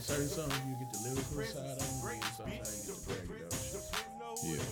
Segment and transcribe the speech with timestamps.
[0.00, 3.84] certain songs you get the lyrical side of them, and sometimes you get the braggadocious.
[4.40, 4.64] Yeah.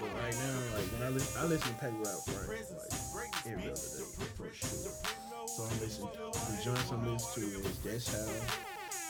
[0.00, 2.92] But right now, like when I listen, I listen to Paper Route Frank like
[3.44, 4.96] every other day for sure.
[5.46, 6.08] So I'm listening.
[6.16, 8.24] The joints I'm listening to is That's How,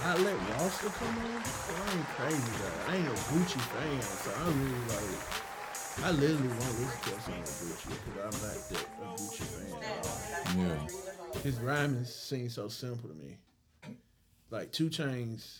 [0.05, 1.41] I let Roster come on.
[1.41, 2.91] but I ain't crazy though.
[2.91, 5.52] I ain't a Gucci fan, so I really like.
[6.01, 9.43] I literally won't listen to a song of Gucci because I'm not that a Gucci
[9.43, 10.59] fan.
[10.59, 11.39] Yeah.
[11.41, 13.37] His rhyming seems so simple to me.
[14.49, 15.59] Like 2 Chainz,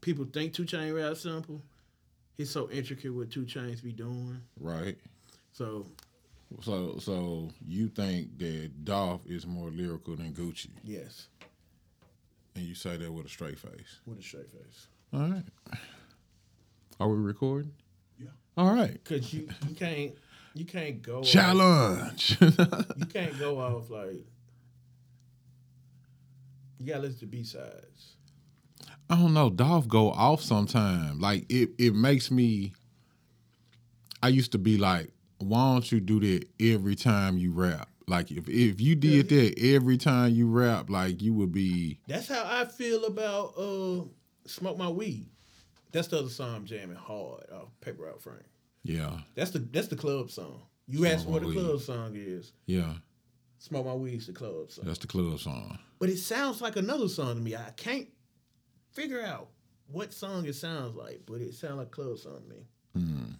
[0.00, 1.62] people think 2 Chainz rap simple.
[2.36, 4.40] He's so intricate with 2 Chainz be doing.
[4.60, 4.96] Right.
[5.52, 5.86] So
[6.62, 11.28] So so you think that Dolph is more lyrical than Gucci, yes,
[12.54, 14.00] and you say that with a straight face.
[14.06, 14.86] with a straight face.
[15.12, 15.44] All right.
[17.00, 17.72] Are we recording?
[18.56, 19.02] All right.
[19.04, 20.12] Cause you you can't
[20.54, 22.38] you can't go off, Challenge.
[22.40, 24.24] you can't go off like
[26.78, 28.16] you gotta listen to B sides.
[29.10, 29.50] I don't know.
[29.50, 31.18] Dolph go off sometime.
[31.18, 32.72] Like it, it makes me.
[34.22, 37.88] I used to be like, why don't you do that every time you rap?
[38.06, 41.98] Like if if you did that every time you rap, like you would be.
[42.06, 44.04] That's how I feel about uh
[44.46, 45.30] Smoke My Weed.
[45.94, 48.42] That's the other song I'm jamming hard off Paper Route Frank.
[48.82, 50.60] Yeah, That's the that's the club song.
[50.86, 51.54] You asked Smoke what the Weed.
[51.60, 52.52] club song is.
[52.66, 52.92] yeah.
[53.58, 54.84] Smoke My Weed's the club song.
[54.86, 55.78] That's the club song.
[55.98, 57.56] But it sounds like another song to me.
[57.56, 58.08] I can't
[58.92, 59.48] figure out
[59.90, 62.66] what song it sounds like, but it sounds like a club song to me.
[62.94, 63.30] Hmm.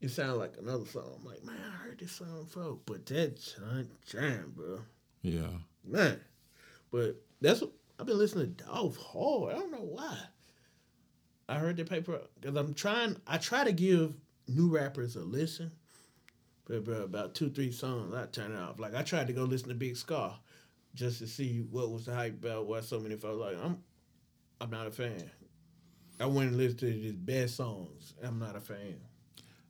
[0.00, 1.12] It sounds like another song.
[1.18, 4.80] I'm like, man, I heard this song before, but that jam, jam, bro,
[5.22, 5.48] Yeah.
[5.84, 6.20] man.
[6.90, 9.54] But that's what I've been listening to Dolph hard.
[9.54, 10.16] I don't know why.
[11.48, 13.16] I heard the paper because I'm trying.
[13.26, 14.14] I try to give
[14.48, 15.72] new rappers a listen,
[16.66, 18.78] but bro, about two three songs, I turn it off.
[18.78, 20.34] Like I tried to go listen to Big Scarr,
[20.94, 22.66] just to see what was the hype about.
[22.66, 23.78] Why so many folks like I'm.
[24.60, 25.28] I'm not a fan.
[26.20, 28.14] I went and listened to his best songs.
[28.22, 29.00] I'm not a fan.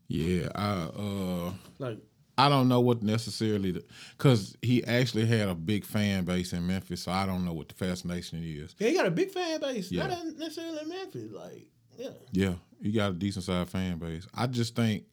[0.09, 0.49] Yeah.
[0.55, 1.53] I uh.
[1.79, 1.99] Like
[2.43, 3.81] I don't know what necessarily
[4.19, 7.69] because he actually had a big fan base in Memphis, so I don't know what
[7.69, 8.75] the fascination is.
[8.79, 9.93] yeah, he got a big fan base.
[9.93, 10.09] Yeah.
[10.09, 11.31] Not necessarily in Memphis.
[11.33, 12.11] Like yeah.
[12.33, 14.27] Yeah, he got a decent sized fan base.
[14.35, 15.05] I just think,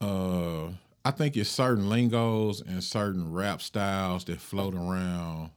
[0.00, 0.66] uh,
[1.04, 5.50] I think it's certain lingos and certain rap styles that float around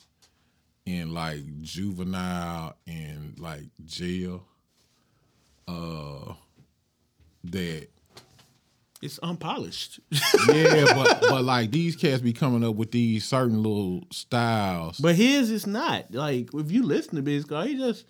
[0.88, 4.46] in like juvenile and like jail.
[5.68, 6.34] Uh,
[7.44, 7.90] that
[9.02, 10.00] It's unpolished.
[10.50, 14.98] yeah, but but like these cats be coming up with these certain little styles.
[14.98, 16.12] But his is not.
[16.12, 18.06] Like if you listen to Big Scarr, he just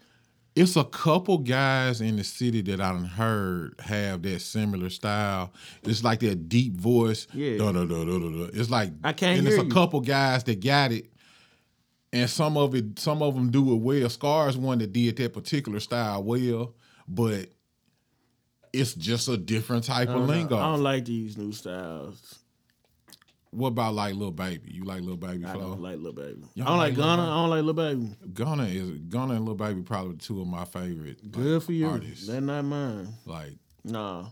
[0.56, 5.53] it's a couple guys in the city that I done heard have that similar style.
[5.84, 7.28] It's like that deep voice.
[7.31, 7.58] Yeah.
[7.58, 8.50] Da, da, da.
[8.53, 9.72] It's like I can't and hear it's a you.
[9.72, 11.12] couple guys that got it.
[12.12, 14.09] And some of it, some of them do it well.
[14.09, 16.74] Scarr's one that did that particular style well,
[17.08, 17.50] but
[18.80, 20.58] it's just a different type of lingo.
[20.58, 22.40] I don't like these new styles.
[23.52, 24.72] what about like Lil Baby?
[24.72, 25.70] You like Lil Baby I Flow?
[25.72, 26.44] don't like Lil Baby.
[26.62, 26.96] I don't like like.
[26.96, 27.02] Baby?
[27.02, 28.10] I don't like Lil Baby.
[28.34, 31.24] Gunna is Gunna and Lil Baby probably two of my favorite.
[31.24, 31.88] like, Good for you.
[31.88, 32.28] artists.
[32.28, 33.10] They're not mine.
[33.26, 34.28] Like Nah.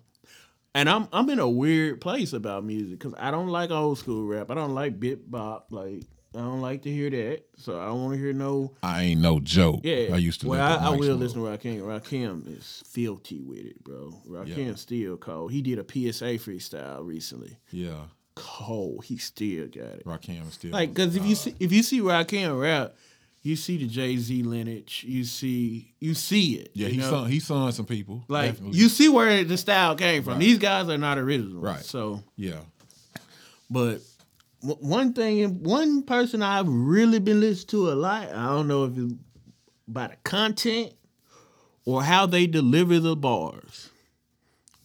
[0.74, 4.26] And I'm I'm in a weird place about music because I don't like old school
[4.26, 4.52] rap.
[4.52, 5.68] I don't like bit bop.
[5.72, 6.04] Like
[6.36, 7.44] I don't like to hear that.
[7.58, 8.74] So I don't want to hear no.
[8.84, 9.82] I ain't no joke.
[9.84, 10.50] Yeah, I used to.
[10.50, 11.82] Well, I, I will listen to Rakim.
[11.82, 14.14] Rakim is filthy with it, bro.
[14.28, 14.76] Rakim Yeah.
[14.76, 15.52] still cold.
[15.52, 17.58] He did a PSA freestyle recently.
[17.72, 19.06] Yeah, Cold.
[19.06, 20.06] He still got it.
[20.06, 22.96] Rakim is still Like, cause if you see if you see Rakim rap,
[23.42, 25.06] you see the Jay Z lineage.
[25.08, 26.72] You see you see it.
[26.74, 27.10] Yeah, he know?
[27.10, 28.26] son he some people.
[28.28, 28.78] like definitely.
[28.78, 30.34] you see where the style came from.
[30.34, 30.40] Right.
[30.42, 31.62] These guys are not original.
[31.62, 31.84] Right.
[31.84, 32.60] So, yeah,
[33.70, 34.02] but
[34.66, 38.30] one thing, one person I've really been listening to a lot.
[38.30, 39.14] I don't know if it's
[39.88, 40.94] by the content
[41.86, 43.90] or how they deliver the bars,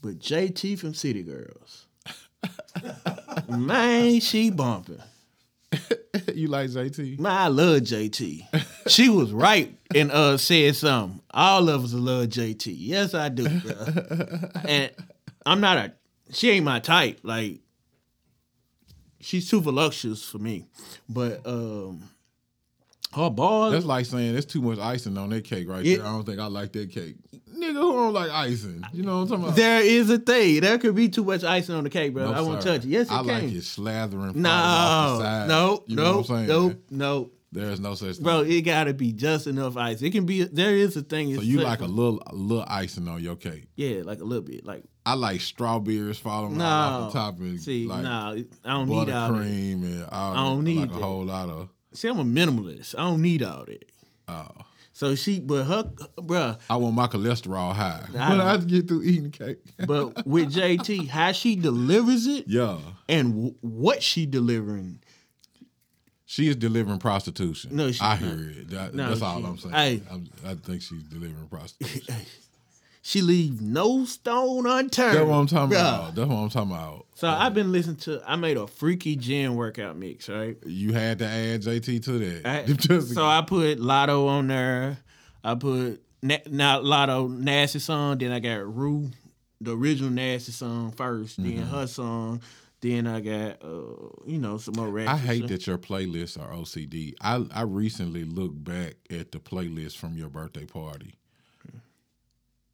[0.02, 1.86] but JT from City Girls.
[3.48, 5.02] Man, she bumping.
[6.34, 7.18] you like JT?
[7.18, 8.44] Man, I love JT.
[8.88, 11.20] She was right and uh said something.
[11.30, 12.74] All of us love JT.
[12.76, 13.74] Yes, I do, bro.
[14.66, 14.90] and
[15.46, 15.92] I'm not a.
[16.32, 17.20] She ain't my type.
[17.22, 17.60] Like,
[19.20, 20.66] she's too voluptuous for me.
[21.08, 22.02] But um,
[23.14, 23.72] her bars.
[23.72, 25.98] That's like saying there's too much icing on that cake right Yeah.
[25.98, 26.06] there.
[26.06, 27.16] I don't think I like that cake.
[27.54, 28.82] Nigga, who don't like icing?
[28.92, 29.56] You know what I'm talking about?
[29.56, 30.60] there is a thing.
[30.60, 32.30] There could be too much icing on the cake, bro.
[32.30, 32.88] No, I won't touch it.
[32.88, 33.26] Yes, it I can.
[33.26, 34.34] like it slathering.
[34.36, 36.78] No, no, You know what I'm no, saying?
[36.90, 37.30] no, no.
[37.52, 38.22] There's no such thing.
[38.24, 38.40] bro.
[38.42, 40.00] It gotta be just enough ice.
[40.02, 40.44] It can be.
[40.44, 41.34] There is a thing.
[41.34, 43.66] so you like a little a little icing on your cake.
[43.74, 44.64] yeah, like a little bit.
[44.64, 48.88] Like I like strawberries falling no, off the top and see, like nah, I don't
[48.88, 49.30] need all that.
[49.32, 52.94] buttercream and all, I don't need like a whole lot of See, I'm a minimalist.
[52.96, 53.84] I don't need all that.
[54.28, 54.46] oh.
[54.92, 55.84] So she, but her,
[56.18, 58.04] bruh, I want my cholesterol high.
[58.16, 58.44] I When know.
[58.44, 59.58] I get through eating cake.
[59.86, 62.78] but with JT, how she delivers it yeah.
[63.08, 65.00] and w- what she delivering.
[66.26, 67.74] She is delivering prostitution.
[67.74, 68.18] No, she's I not.
[68.20, 68.70] hear it.
[68.70, 69.74] That- No, that's all she- I'm saying.
[69.74, 70.02] Hey.
[70.12, 72.14] I'm, I think she's delivering prostitution.
[73.02, 75.16] She leave no stone unturned.
[75.16, 75.80] That's what I'm talking Bruh.
[75.80, 76.14] about.
[76.14, 77.06] That's what I'm talking about.
[77.14, 78.22] So I've been listening to.
[78.26, 80.56] I made a freaky gym workout mix, right?
[80.66, 82.46] You had to add JT to that.
[82.46, 84.98] I- so I put Latto on there.
[85.42, 88.18] I put na- now Latto nasty song.
[88.18, 89.10] Then I got Rue,
[89.62, 91.70] the original nasty song 1st Then Mm-hmm.
[91.74, 92.42] her song.
[92.82, 95.08] Then I got uh, you know some more rap.
[95.08, 97.14] I hate that your playlists are OCD.
[97.20, 101.14] I I recently looked back at the playlist from your birthday party.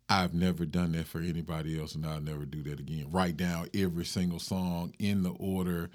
[0.08, 3.06] I've never done that for anybody else, and I'll never do that again.
[3.11, 5.91] Write down every single song in the order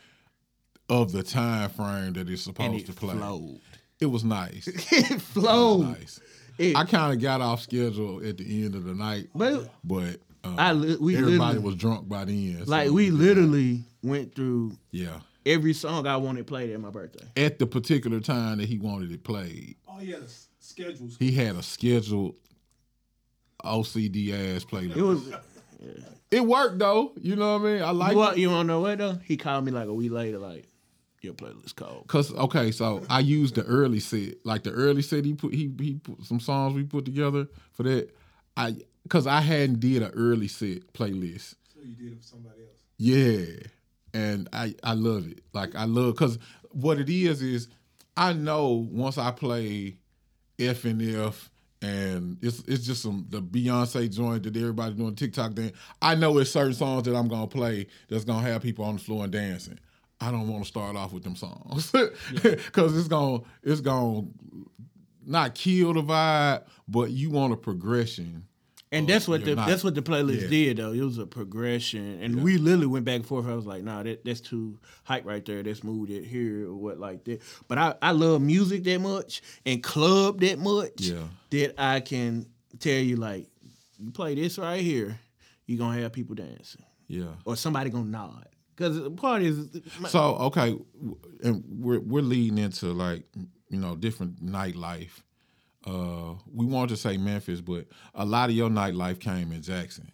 [0.90, 3.16] of the time frame that it's and supposed it to play.
[3.16, 3.62] flowed.
[4.02, 4.68] It was nice.
[4.92, 5.82] it flowed.
[5.96, 6.20] It nice.
[6.58, 10.20] It- I kind of got off schedule at the end of the night, But but
[10.44, 12.68] um, I li- we everybody literally, was drunk by the end.
[12.68, 15.20] like so- we literally went through yeah.
[15.46, 17.26] every song I wanted played at my birthday.
[17.38, 21.16] At the particular time that he wanted it played, Oh yeah, the s- schedules.
[21.18, 22.36] he had a scheduled
[23.64, 24.96] OCD ass playlist.
[24.96, 25.34] It was.
[26.32, 27.12] It worked though.
[27.22, 27.84] You know what I mean?
[27.84, 29.20] I like You want you want to know what though?
[29.24, 30.66] He called me like a week later, like
[31.22, 32.08] your playlist cold.
[32.08, 35.26] Cause okay, so I used the early set, like the early set.
[35.26, 38.16] He put he he put some songs we put together for that.
[38.56, 38.78] I
[39.10, 41.56] cause I hadn't did an early set playlist.
[41.74, 42.82] So you did it for somebody else.
[42.98, 43.46] Yeah,
[44.14, 45.42] and I I love it.
[45.54, 46.40] Like I love because
[46.72, 47.68] what it is is
[48.16, 49.98] I know once I play
[50.60, 51.50] F and F
[51.82, 55.72] and it's it's just some the Beyonce joint that everybody doing TikTok thing.
[56.02, 59.02] I know it's certain songs that I'm gonna play that's gonna have people on the
[59.02, 59.80] floor and dancing.
[60.20, 61.92] I don't want to start off with them songs
[62.44, 64.28] because it's gonna it's gonna
[65.26, 68.46] not kill the vibe, but you want a progression.
[68.94, 70.48] And Oh, that's what the not- that's what the playlist yeah.
[70.50, 70.92] did though.
[70.92, 73.46] It was a progression, and we literally went back and forth.
[73.48, 75.64] I was like, "Nah, that, that's too hype right there.
[75.64, 79.42] Let's move it here or what like that." But I I love music that much
[79.66, 81.24] and club that much Yeah.
[81.52, 82.48] that I can
[82.80, 83.48] tell you like,
[83.98, 85.20] you play this right here,
[85.68, 87.36] you are gonna have people dancing Yeah.
[87.46, 89.70] or somebody gonna nod because the part is
[90.10, 90.78] So okay,
[91.44, 93.24] and we're we're leading into like
[93.70, 95.22] you know different nightlife.
[95.86, 100.12] Uh, we wanted to say Memphis, but a lot of your nightlife came in Jackson.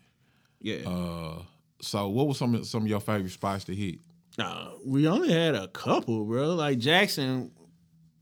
[0.61, 0.87] yeah.
[0.87, 1.41] Uh,
[1.81, 3.99] so what was some of, some of your favorite spots to hit?
[4.37, 6.53] Nah, we only had a couple, bro.
[6.55, 7.51] Like Jackson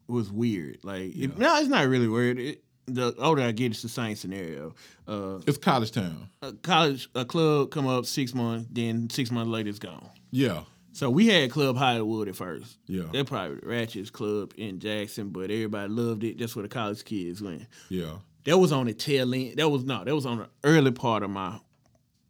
[0.08, 0.80] was weird.
[0.84, 2.38] Like, it, no, it's not really weird.
[2.40, 4.76] It, the older I get, it's the same scenario.
[5.08, 6.30] Uh, It's College Town.
[6.42, 10.10] a college, a club come up six months, then six months later it's gone.
[10.32, 10.64] Yeah,
[10.96, 12.78] So we had Club Hollywood at first.
[12.88, 16.40] yeah, They're probably the ratchetest club in Jackson, but everybody loved it.
[16.40, 17.64] That's where the college kids went.
[17.90, 18.14] yeah.
[18.46, 19.58] That was on the tail end.
[19.58, 21.60] That was no, that was on the early part of my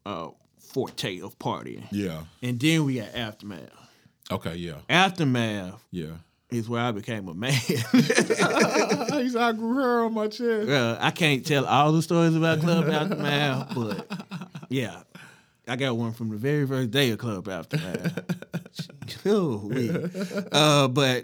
[0.06, 0.30] uh,
[0.60, 1.84] forte of partying.
[1.92, 2.24] Yeah.
[2.42, 3.70] And then we got aftermath.
[4.32, 4.56] Okay.
[4.56, 4.78] Yeah.
[4.90, 6.14] Aftermath Yeah.
[6.50, 7.52] is where I became a man.
[7.94, 10.40] I grew hair on my chest.
[10.70, 14.08] Bruh, I can't tell all the stories about Club Aftermath, but
[14.70, 15.02] yeah,
[15.68, 18.24] I got one from the very first day of Club Aftermath.
[19.28, 19.72] Ooh,
[20.52, 21.24] uh, but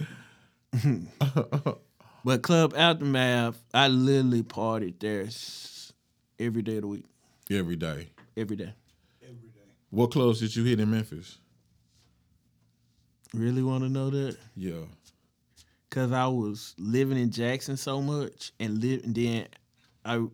[2.24, 5.28] but Club Aftermath, I literally partied there
[6.40, 7.06] every day of the week,
[7.50, 8.10] Every day.
[8.38, 8.74] every day.
[9.22, 9.62] Every day.
[9.90, 11.38] What clubs did you hit in Memphis?
[13.34, 14.38] Really want to know that?
[14.56, 14.82] Yeah.
[15.90, 19.48] Cause I was living in Jackson so much, and live, and then
[20.06, 20.26] I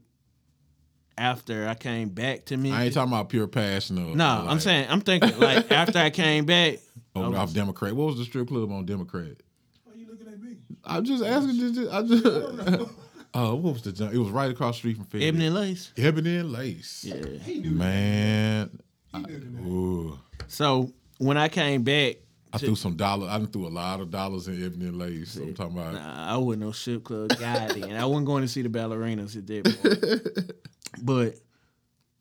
[1.17, 2.71] after I came back to me.
[2.71, 3.97] I ain't talking about pure passion.
[3.97, 6.77] Or, No, or I'm saying I'm thinking like after I came back.
[7.21, 7.95] I Oh, was- off Democrat.
[7.95, 9.37] What was the strip club on Democrat?
[9.83, 10.57] Why you looking at me?
[10.83, 11.55] I'm just asking.
[11.59, 12.91] Just, just- I just.
[13.33, 14.13] Oh, what was the junk?
[14.13, 15.21] It was right across the street from Fed.
[15.21, 15.91] Ebony and Lace.
[15.97, 17.03] Ebony and Lace.
[17.03, 17.23] Yeah.
[17.43, 18.79] He knew Man.
[19.13, 19.61] He knew that.
[19.67, 20.19] Ooh.
[20.47, 22.15] So when I came back,
[22.53, 23.29] I threw some dollars.
[23.29, 25.35] I done threw a lot of dollars in Ebony and Lace.
[25.35, 25.93] I'm talking about.
[25.93, 27.91] nah, I wasn't no strip club guy then.
[27.97, 30.51] I wasn't going to see the ballerinas at that point.
[31.03, 31.35] but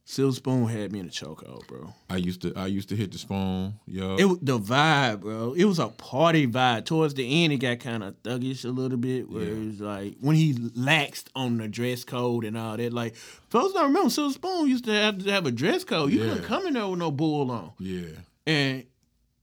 [0.09, 1.93] Silver Spoon had me in a chokehold, bro.
[2.09, 2.53] I used to.
[2.55, 3.75] I used to hit the spoon.
[3.89, 4.15] Yo.
[4.17, 5.53] It the vibe, bro.
[5.55, 6.85] It was a party vibe.
[6.85, 9.29] Towards the end, it got kind of thuggish a little bit.
[9.29, 9.51] Where Yeah.
[9.51, 12.93] it was like when he laxed on the dress code and all that.
[12.93, 16.13] Like folks don't remember Silver Spoon used to have to have a dress code.
[16.13, 17.73] You couldn't come in there with no bull on.
[17.81, 18.07] yeah.
[18.47, 18.85] and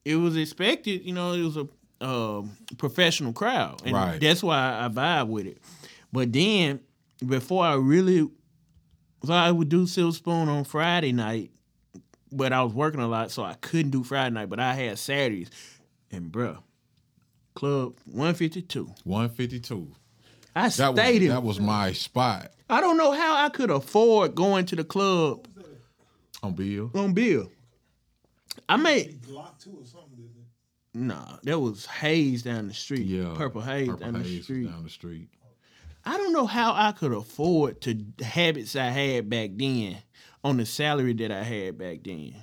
[0.05, 1.03] it was expected.
[1.05, 1.67] You know, it was a
[2.05, 4.19] um, professional crowd, and Right.
[4.19, 5.57] that's why I vibe with it.
[6.13, 6.79] But then
[7.25, 8.29] before I really,
[9.25, 11.51] so I would do Silver Spoon on Friday night,
[12.31, 14.49] but I was working a lot, so I couldn't do Friday night.
[14.49, 15.49] But I had Saturdays,
[16.11, 16.57] and bruh,
[17.55, 18.93] Club One Fifty Two.
[19.03, 19.91] One fifty two.
[20.55, 21.29] I That was stayed in.
[21.29, 25.47] that was my spot I don't know how I could afford going to the club
[26.43, 26.91] on Beale.
[26.93, 27.49] on Beale.
[28.69, 30.45] I made Block two or something, didn't it?
[31.07, 31.37] nah.
[31.41, 33.07] There was haze down the street.
[33.07, 34.67] Yeah, purple haze Purple down the Haze was street.
[34.69, 35.29] down the street.
[36.05, 39.97] I don't know how I could afford to habits I had back then
[40.43, 42.35] on the salary that I had back then.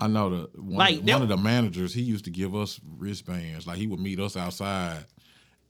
[0.00, 1.94] I know the one, Like, one that- of the managers.
[1.94, 3.66] He used to give us wristbands.
[3.66, 5.04] Like he would meet us outside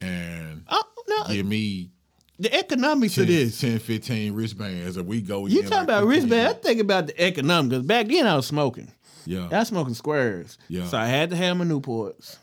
[0.01, 1.91] and Oh no, give me
[2.39, 3.61] the economics 10, of this.
[3.61, 5.47] 10 15 wristbands, and we go.
[5.47, 6.09] You in talking like about 15.
[6.09, 6.49] wristband?
[6.49, 8.91] I think about the economics because back then I was smoking.
[9.27, 10.59] Yeah, I was smoking squares.
[10.69, 10.87] Yeah.
[10.89, 12.37] So I had to have my Newports.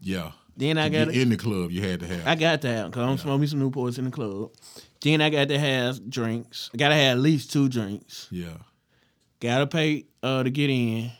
[0.00, 0.32] yeah.
[0.58, 2.26] Then I To got in the club, you had to have.
[2.26, 4.50] I got to have because I'm smoking me some Newports in the club.
[5.00, 6.68] Then I got to have drinks.
[6.74, 8.26] I got to have at least two drinks.
[8.32, 8.56] yeah,
[9.40, 11.12] Gotta pay uh, to get in.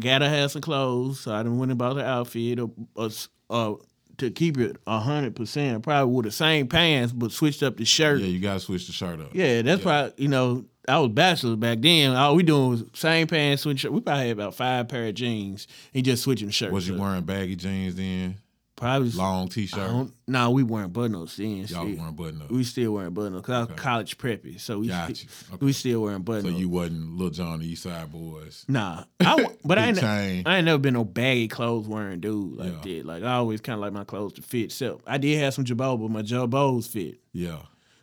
[0.00, 1.20] Gotta have some clothes.
[1.20, 3.74] So I done went and bought the outfit or, or, s- uh,
[4.18, 5.82] to keep it hundred percent.
[5.82, 8.20] Probably with the same pants, but switched up the shirt.
[8.20, 8.26] yeah.
[8.26, 9.30] Yeah, You gotta switch the shirt up.
[9.34, 12.14] Yeah, that's probably you know I was bachelor back then.
[12.16, 13.92] All we doing was same pants, switch shirt.
[13.92, 16.72] We probably had about five pair of jeans and just switching shirts.
[16.72, 17.00] Was you up.
[17.00, 18.36] wearing baggy jeans then?
[18.74, 20.08] Probably Long t-shirt.
[20.26, 21.58] No, we weren't button ups then.
[21.58, 21.84] Y'all still.
[21.84, 22.50] weren't button up.
[22.50, 25.28] We still wearing button ups because I was college preppy, so we Got you.
[25.54, 25.64] Okay.
[25.66, 28.64] we still wearing button So you wasn't Lil Jon the East Side Boys.
[28.66, 30.02] Nah, I but I ain't.
[30.02, 32.96] I ain't never been no baggy clothes wearing dude like Yeah.
[32.96, 33.06] that.
[33.06, 34.72] Like I always kind of like my clothes to fit.
[34.72, 37.20] So I did have some jabot, but my jabos fit.
[37.32, 37.58] Yeah,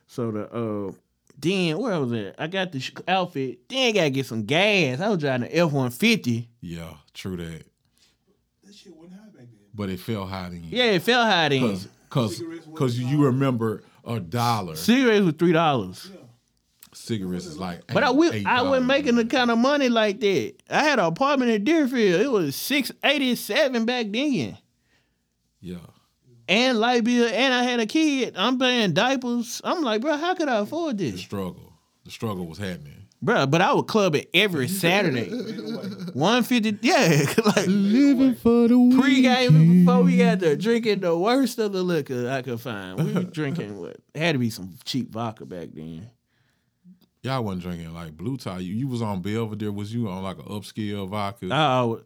[0.07, 0.93] So the uh,
[1.41, 2.35] then where was it?
[2.37, 3.67] I got the sh- outfit.
[3.69, 4.99] Then gotta get some gas.
[4.99, 6.49] I was driving an F one fifty.
[6.61, 6.93] yeah.
[7.13, 7.63] True that.
[8.63, 9.47] That shit wasn't high back then.
[9.73, 10.63] But it felt hot in.
[10.69, 11.61] Yeah, it felt high then.
[11.61, 12.43] Cause, cause,
[12.75, 14.75] cause a you remember a dollar.
[14.75, 16.09] Cigarettes were three dollars.
[16.13, 16.21] Yeah.
[16.93, 17.85] Cigarettes is like.
[17.87, 20.53] But I will, eight I wasn't making the kind of money like that.
[20.69, 22.21] I had an apartment in Deerfield.
[22.21, 24.57] It was six eighty seven back then.
[25.61, 25.77] Yeah,
[26.49, 28.33] and light bill, and I had a kid.
[28.35, 29.61] I'm paying diapers.
[29.63, 31.13] I'm like, bro, how could I afford this?
[31.13, 31.73] the struggle.
[32.03, 33.05] The struggle was happening.
[33.21, 33.45] bro?
[33.45, 35.29] But I would club it every Saturday.
[36.13, 41.59] One fifty, yeah, like Living for the pre-game before we got there drinking the worst
[41.59, 42.97] of the liquor I could find.
[43.03, 46.09] We were drinking what it had to be some cheap vodka back then.
[47.21, 48.59] Y'all wasn't drinking like blue tie.
[48.59, 49.71] You, you was on Belvedere.
[49.71, 51.49] Was you on like an upscale vodka?
[51.51, 52.05] I, always- I,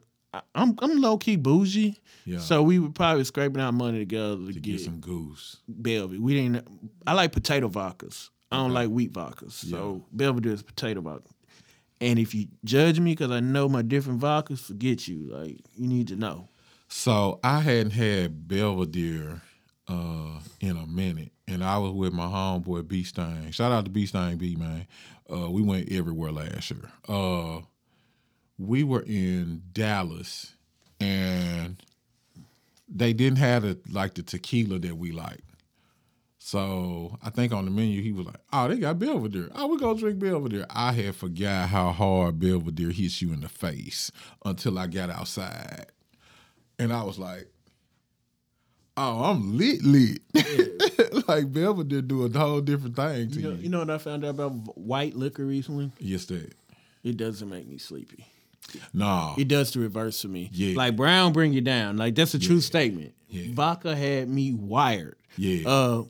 [0.56, 2.40] I'm I'm low key bougie, yeah.
[2.40, 5.58] so we were probably scraping our money together to, to get, get some goose.
[5.68, 6.22] Belvedere.
[6.22, 6.68] We didn't.
[7.06, 8.30] I like potato vodkas.
[8.52, 9.52] I don't like wheat vodkas.
[9.52, 11.30] So Belvedere is potato vodka.
[12.02, 15.30] And if you judge me because I know my different vodkas, forget you.
[15.32, 16.50] Like you need to know.
[16.88, 19.42] So I hadn't had Belvedere
[19.88, 23.52] uh, in a minute, and I was with my homeboy B Stein.
[23.52, 24.88] Shout out to B Stein B man.
[25.32, 26.92] Uh, we went everywhere last year.
[27.08, 27.62] Uh,
[28.68, 30.54] we were in Dallas,
[31.00, 31.82] and
[32.88, 35.42] they didn't have the, like the tequila that we like.
[36.40, 39.50] So I think on the menu he was like, "Oh, they got Belvedere.
[39.56, 43.50] Oh, we gonna drink Belvedere." I had forgot how hard Belvedere hits you in the
[43.50, 44.12] face
[44.44, 45.86] until I got outside,
[46.78, 47.48] and I was like,
[48.98, 50.20] "Oh, I'm lit, lit."
[51.30, 53.54] like Belvedere do a whole different thing to You you.
[53.54, 55.92] know, you know what I found out about white liquor recently?
[56.00, 56.54] yes, that.
[57.04, 58.26] It doesn't make me sleepy.
[58.94, 60.50] Nah, It does the reverse for me.
[60.54, 60.76] Yeah.
[60.76, 61.98] Like brown bring you down.
[61.98, 63.14] Like that's a true statement.
[63.30, 63.54] Yeah.
[63.54, 65.16] Vodka had me wired.
[65.38, 66.04] yeah, Uh,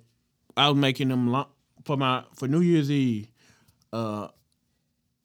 [0.58, 1.48] I was making them lo-
[1.86, 3.28] for my for New Year's Eve.
[3.92, 4.28] Uh,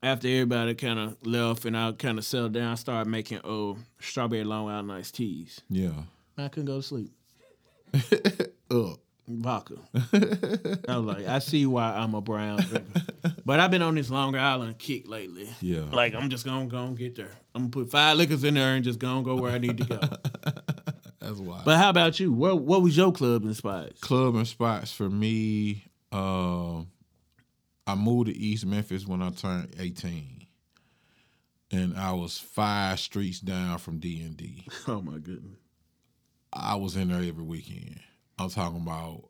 [0.02, 3.78] after everybody kind of left and I kind of settled down, I started making oh
[4.00, 5.61] strawberry long island iced teas.
[5.68, 5.90] yeah.
[6.37, 7.12] I couldn't go to sleep.
[8.70, 8.92] Uh,
[9.28, 9.75] Vodka.
[10.88, 13.02] I was like, I see why I'm a brown drinker.
[13.44, 15.49] But I've been on this Long Island kick lately.
[15.62, 15.85] yeah.
[15.90, 17.30] Like I'm just gonna go and get there.
[17.54, 19.85] I'm gonna put five liquors in there and just gonna go where I need to
[19.85, 19.99] go.
[21.20, 21.62] That's why.
[21.64, 22.30] but how about you?
[22.32, 24.00] What what was your club in spots?
[24.00, 25.85] club and spots for me.
[26.12, 26.88] Um,
[27.87, 30.47] I moved to East Memphis when I turned eighteen,
[31.70, 34.66] and I was five streets down from D and D.
[34.87, 35.56] Oh my goodness.
[36.52, 38.00] I was in there every weekend.
[38.38, 39.25] I'm talking about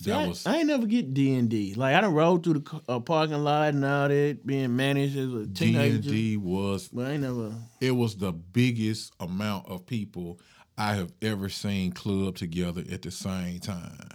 [0.00, 1.74] See, that I, was I ain't never get D and D.
[1.74, 5.32] Like I done rode through the uh, parking lot and all that, being managed as
[5.32, 5.94] a D teenager.
[5.94, 7.54] and D was But I ain't never.
[7.80, 10.40] it was the biggest amount of people
[10.76, 14.08] I have ever seen club together at the same time.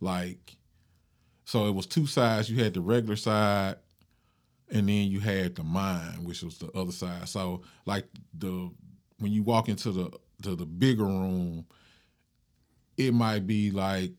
[0.00, 0.56] Like,
[1.44, 2.50] so it was two sides.
[2.50, 3.76] You had the regular side,
[4.70, 7.28] and then you had the mine, which was the other side.
[7.28, 8.70] So, like the
[9.18, 10.10] when you walk into the
[10.42, 11.66] to the bigger room,
[13.06, 14.12] it might be like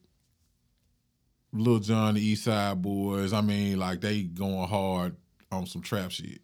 [1.53, 3.33] Lil Jon, the East Side Boys.
[3.33, 5.15] I mean, like they going hard
[5.51, 6.41] on some trap shit.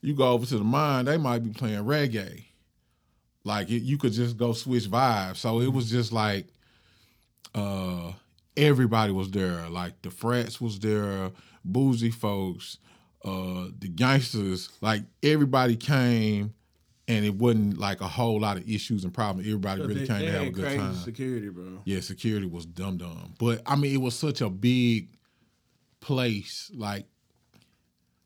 [0.00, 2.44] You go over to the mine, they might be playing reggae.
[3.44, 5.36] Like it, you could just go switch vibes.
[5.36, 6.46] So it was just like
[7.54, 8.12] uh
[8.56, 9.68] everybody was there.
[9.68, 11.30] Like the frats was there,
[11.64, 12.78] boozy folks,
[13.24, 16.54] uh the gangsters, like everybody came
[17.16, 19.46] and it wasn't like a whole lot of issues and problems.
[19.46, 20.94] Everybody really They- came they to have a good time.
[20.96, 21.82] Security, bro.
[21.84, 23.34] Yeah, security was dumb dumb.
[23.38, 25.08] But I mean, it was such a big
[26.00, 26.70] place.
[26.74, 27.06] Like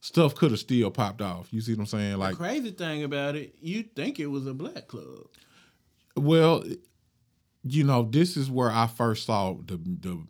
[0.01, 1.53] stuff could have still popped off.
[1.53, 2.17] You see what I'm saying?
[2.19, 5.27] Like, Crazy thing about it, you think it was a black club.
[6.17, 6.63] well,
[7.65, 10.23] you know, this is where I first saw the the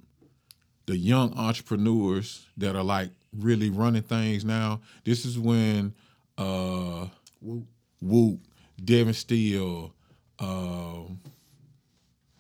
[0.87, 4.81] the young entrepreneurs that are like really running things now.
[5.05, 5.95] This is when
[6.39, 7.09] uh
[7.41, 7.67] Whoop.
[8.01, 8.41] Whoop,
[8.83, 9.93] Devin Steele,
[10.39, 11.03] uh,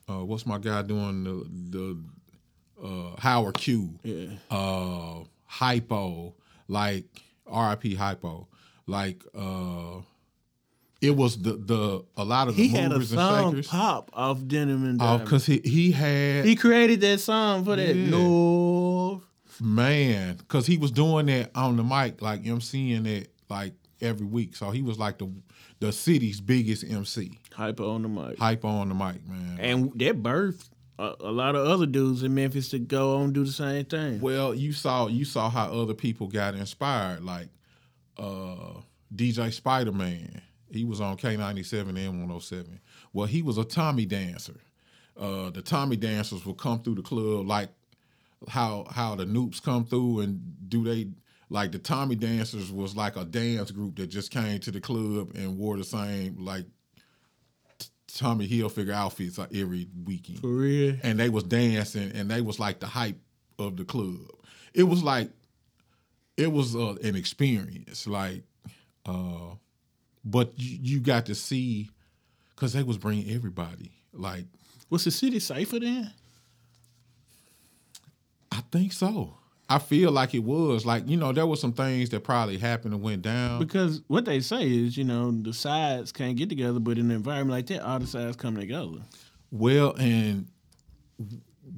[0.09, 4.26] uh, what's my guy doing the the uh, Howard Q, Yeah.
[4.50, 6.35] uh, Hypo,
[6.69, 7.05] like
[7.47, 7.95] R.I.P.
[7.95, 8.49] Hypo,
[8.87, 10.00] like uh,
[11.00, 14.11] it was the the a lot of the He had a movers and song pop
[14.12, 15.25] off Denim and Diamond.
[15.25, 18.11] because he he had he created that song for that Yeah.
[18.11, 19.23] North.
[19.61, 24.55] man because he was doing that on the mic like MCing it like every week,
[24.55, 25.31] so he was like the
[25.80, 27.38] the city's biggest MC.
[27.52, 28.38] Hyper on the mic.
[28.38, 29.59] Hypo on the mic, man.
[29.61, 30.68] And that birthed
[30.99, 33.85] a, a lot of other dudes in Memphis to go on and do the same
[33.85, 34.21] thing.
[34.21, 37.49] Well, you saw you saw how other people got inspired, like
[38.18, 38.80] uh,
[39.14, 40.42] DJ Spider Man.
[40.71, 42.80] He was on K ninety seven and one hundred seven.
[43.12, 44.61] Well, he was a Tommy dancer.
[45.18, 47.71] Uh, the Tommy dancers would come through the club like
[48.49, 51.09] how how the Noops come through and do they
[51.49, 55.31] like the Tommy dancers was like a dance group that just came to the club
[55.35, 56.65] and wore the same like
[58.09, 60.97] Tommy Hilfiger outfits like every weekend For real.
[61.03, 63.19] and they was dancing and they was like the hype
[63.59, 64.17] of the club.
[64.75, 65.31] It was like
[66.37, 68.43] it was uh, an experience like
[69.07, 69.55] uh
[70.25, 71.91] but you, you got to see
[72.56, 74.47] cuz they was bringing everybody like
[74.91, 76.13] Was the city safer then?
[78.50, 79.37] I think so.
[79.69, 82.95] I feel like it was like you know there was some things that probably happened
[82.95, 83.59] and went down.
[83.59, 87.17] Because what they say is, you know, the sides can't get together, but in an
[87.17, 89.02] environment like that, all the sides come together.
[89.50, 90.49] Well, and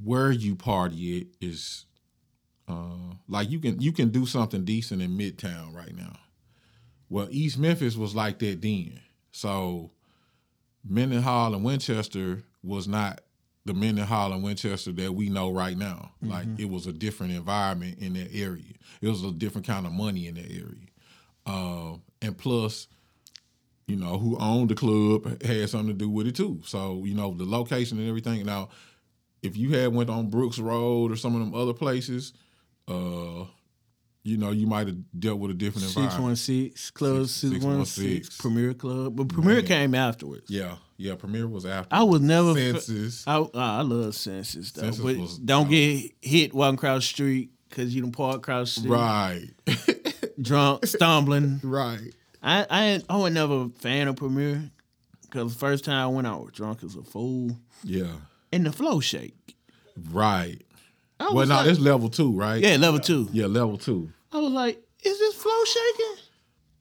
[0.04, 1.86] where you party it is
[2.68, 6.18] uh like you can you can do something decent in Midtown right now.
[7.08, 9.00] Well, East Memphis was like that then.
[9.32, 9.92] So
[10.86, 13.22] Mendenhall and Winchester was not
[13.68, 16.12] the Mendenhall and Winchester that we know right now.
[16.22, 18.74] Like it was a different environment in that area.
[19.00, 20.88] It was a different kind of money in that area.
[21.46, 22.88] Uh, and plus,
[23.86, 26.60] you know, who owned the club had something to do with it too.
[26.64, 28.44] So, you know, the location and everything.
[28.44, 28.70] Now,
[29.42, 32.32] if you had went on Brooks Road or some of them other places,
[32.88, 33.44] uh,
[34.28, 36.22] you know, you might have dealt with a different Six environment.
[36.22, 38.38] one six Club Six- six one 616.
[38.40, 40.50] Premier Club, but Premier came afterwards.
[40.50, 41.14] Yeah, yeah.
[41.14, 41.88] Premier was after.
[41.94, 42.54] I was never.
[42.54, 43.24] Senses.
[43.26, 47.50] I, I love Senses though, Senses but was don't get hit walking across the street
[47.68, 51.60] because you don't park across the street, right, drunk, stumbling.
[51.62, 52.14] right.
[52.42, 54.70] I I I was never a fan of Premier
[55.22, 58.12] because the first time I went out, I was drunk as a fool, Yeah,
[58.52, 59.56] and the flow shake.
[60.12, 60.62] right.
[61.20, 62.62] Well, now like, this level two, right?
[62.62, 63.28] yeah, level two.
[63.32, 64.12] yeah, level two.
[64.32, 66.22] I was like, is this flow shaking?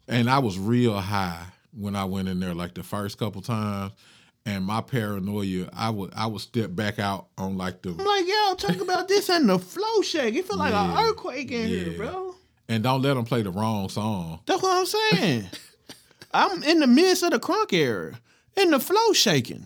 [0.07, 3.93] And I was real high when I went in there, like the first couple times.
[4.45, 8.25] And my paranoia, I would I would step back out on like the I'm like,
[8.27, 10.36] yo, talk about this and the flow shake.
[10.36, 10.89] It feel like Yeah.
[10.99, 12.33] an earthquake in here, bro.
[12.69, 14.39] and don't let them play the wrong song.
[14.45, 15.45] That's what I'm saying.
[16.33, 18.19] I'm in the midst of the crunk era,
[18.55, 19.65] and the flow shaking.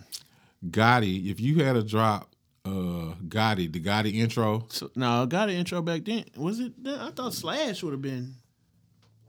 [0.68, 2.31] Gotti, if you had a drop,
[2.72, 6.26] uh, Gotti, the Gotti intro, So, no, I got an intro back then.
[6.38, 6.74] Was it?
[6.86, 8.36] I thought Slash would have been.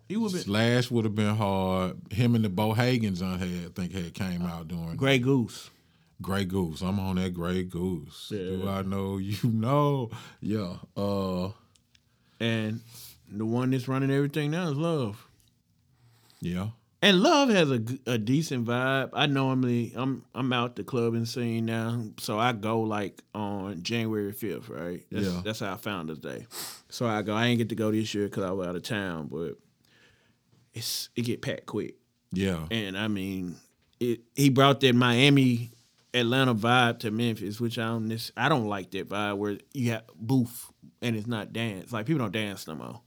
[0.09, 1.97] He would been Slash would have been hard.
[2.11, 5.71] Him and the Bo Hagens on had, I think, had came out doing Grey Goose.
[6.21, 6.83] Grey Goose.
[6.83, 8.29] I'm on that Grey Goose.
[8.31, 8.39] Yeah.
[8.39, 10.11] Do I know you know?
[10.41, 10.75] Yeah.
[10.97, 11.51] Uh,
[12.41, 12.81] And
[13.31, 15.27] the one that's running everything now is Love.
[16.41, 16.69] yeah.
[17.05, 19.11] And Love has a, a decent vibe.
[19.13, 24.31] I normally I'm I'm out the clubbing scene now, so I go like on January
[24.33, 25.05] fifth, right?
[25.11, 25.41] That's, Yeah.
[25.45, 26.47] that's how I found this day.
[26.91, 27.35] So I go.
[27.35, 29.55] I ain't get to go this year because I was out of town, but
[30.75, 31.97] it's it get packed quick.
[32.33, 32.67] Yeah.
[32.71, 33.57] And I mean,
[34.01, 35.73] it he brought that Miami
[36.15, 40.05] Atlanta vibe to Memphis, which I don't I don't like that vibe where you have
[40.15, 41.93] booth and it's not dance.
[41.93, 43.01] Like people don't dance no more.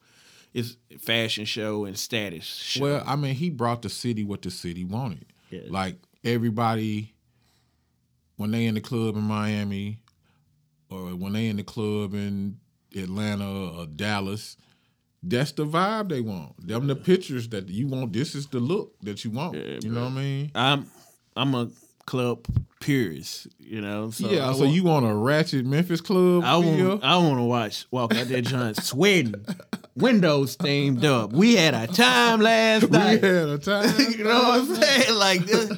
[0.56, 2.82] It's fashion show and status show.
[2.82, 5.26] Well, I mean, he brought the city what the city wanted.
[5.50, 5.64] Yeah.
[5.68, 7.14] Like everybody
[8.38, 10.00] when they in the club in Miami,
[10.90, 12.58] or when they in the club in
[12.96, 14.58] Atlanta or Dallas,
[15.22, 16.66] that's the vibe they want.
[16.66, 18.14] Them the pictures that you want.
[18.14, 19.56] This is the look that you want.
[19.56, 20.52] Yeah, you know what I mean?
[20.56, 20.90] I'm
[21.36, 21.70] I'm a
[22.06, 22.46] club
[22.80, 24.12] purist, you know.
[24.12, 24.54] So yeah.
[24.54, 26.44] So you want a ratchet Memphis club?
[26.44, 29.46] I want I want to watch walk out there, John sweating,
[29.96, 31.32] windows steamed up.
[31.34, 33.22] We had a time last night.
[33.22, 33.94] we had a time.
[34.12, 35.16] you know what I'm saying?
[35.16, 35.70] Like this,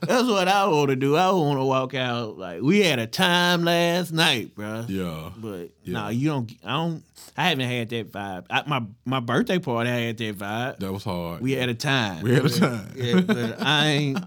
[0.00, 1.16] that's what I want to do.
[1.16, 4.84] I want to walk out like we had a time last night, bro.
[4.88, 5.30] Yeah.
[5.36, 5.92] But Yeah.
[6.04, 6.52] no, you don't.
[6.64, 7.02] I don't.
[7.36, 8.46] I haven't had that vibe.
[8.48, 10.78] I, my my birthday party, I had that vibe.
[10.78, 11.40] That was hard.
[11.40, 12.22] We had a time.
[12.22, 12.88] We had a time.
[12.94, 14.24] Yeah, but I ain't.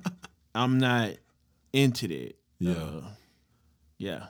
[0.54, 1.12] I'm not
[1.72, 2.34] into that.
[2.60, 2.74] Yeah.
[2.74, 3.02] Uh,
[4.00, 4.26] yeah.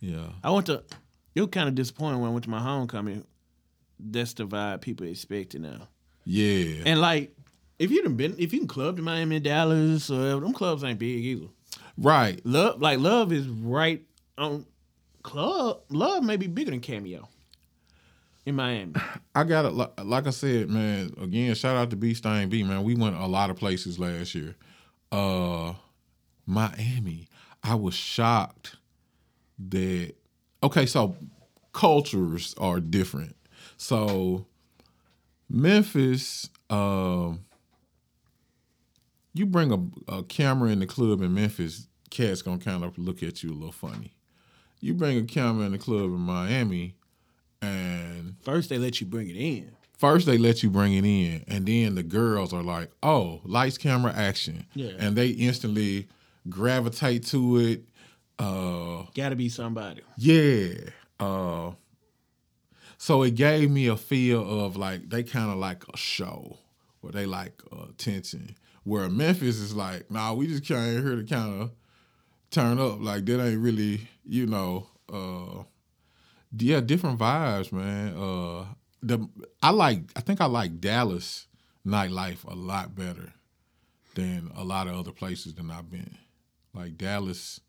[0.00, 0.26] yeah.
[0.42, 0.82] I went to.
[1.34, 3.24] It was kind of disappointing when I went to my homecoming.
[4.02, 5.88] That's the vibe people expecting now.
[6.24, 6.82] Yeah.
[6.86, 7.34] And like,
[7.78, 10.98] if you done been, if you can club to Miami, Dallas, or them clubs ain't
[10.98, 11.46] big either.
[11.96, 12.40] right.
[12.44, 14.02] Love, like love, is right
[14.36, 14.66] on
[15.22, 15.80] club.
[15.88, 17.28] Love may be bigger than Cameo
[18.46, 18.94] in Miami.
[19.34, 19.72] I got it.
[19.72, 21.14] Like, like I said, man.
[21.20, 22.84] Again, shout out to B Stein B, man.
[22.84, 24.56] We went a lot of places last year.
[25.10, 25.74] Uh,
[26.46, 27.28] Miami.
[27.62, 28.76] I was shocked
[29.68, 30.14] that.
[30.62, 31.16] Okay, so
[31.72, 33.36] cultures are different.
[33.80, 34.44] So
[35.48, 37.40] Memphis, um,
[39.32, 43.22] you bring a, a camera in the club in Memphis, cats gonna kind of look
[43.22, 44.12] at you a little funny.
[44.82, 46.94] You bring a camera in the club in Miami,
[47.62, 49.70] and First, they let you bring it in.
[49.96, 53.78] first they let you bring it in, and then the girls are like, "Oh, lights,
[53.78, 54.92] camera, action," Yeah.
[54.98, 56.06] and they instantly
[56.50, 57.84] gravitate to it.
[58.38, 60.02] Uh, Got to be somebody.
[60.18, 60.74] yeah.
[61.18, 61.72] Uh,
[63.02, 66.58] so it gave me a feel of like they kind of like a show,
[67.00, 68.54] where they like uh, attention.
[68.84, 71.70] Where Memphis is like, nah, we just came here to kind of
[72.50, 73.00] turn up.
[73.00, 74.88] Like that ain't really, you know.
[75.10, 75.62] Uh,
[76.54, 78.14] yeah, different vibes, man.
[78.14, 78.66] Uh,
[79.02, 79.26] the
[79.62, 80.02] I like.
[80.14, 81.46] I think I like Dallas
[81.86, 83.32] nightlife a lot better
[84.14, 86.18] than a lot of other places than I've been.
[86.74, 87.60] Like Dallas,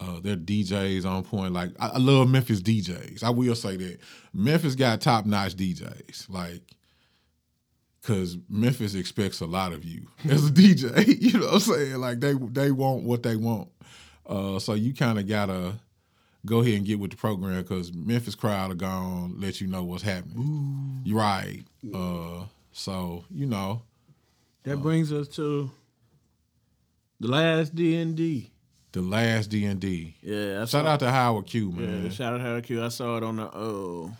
[0.00, 1.52] uh, their DJs on point.
[1.52, 3.22] Like I, I love Memphis DJs.
[3.22, 3.98] I will say that
[4.32, 6.30] Memphis got top notch DJs.
[6.30, 6.62] Like,
[8.02, 11.06] cause Memphis expects a lot of you as a DJ.
[11.20, 11.94] You know what I'm saying?
[11.96, 13.68] Like they they want what they want.
[14.26, 15.74] Uh, so you kind of gotta
[16.46, 19.82] go ahead and get with the program because Memphis crowd are gonna let you know
[19.84, 21.00] what's happening.
[21.04, 21.62] You're right.
[21.92, 23.82] Uh, so you know,
[24.62, 25.70] That brings us to
[27.20, 28.52] the last D and D.
[28.92, 30.16] the last D and D.
[30.22, 31.82] Yeah, I Shout saw, out to Howard Q, man.
[31.84, 32.10] Yeah, man.
[32.10, 32.82] shout out to Howard Q.
[32.84, 34.12] I saw it on the oh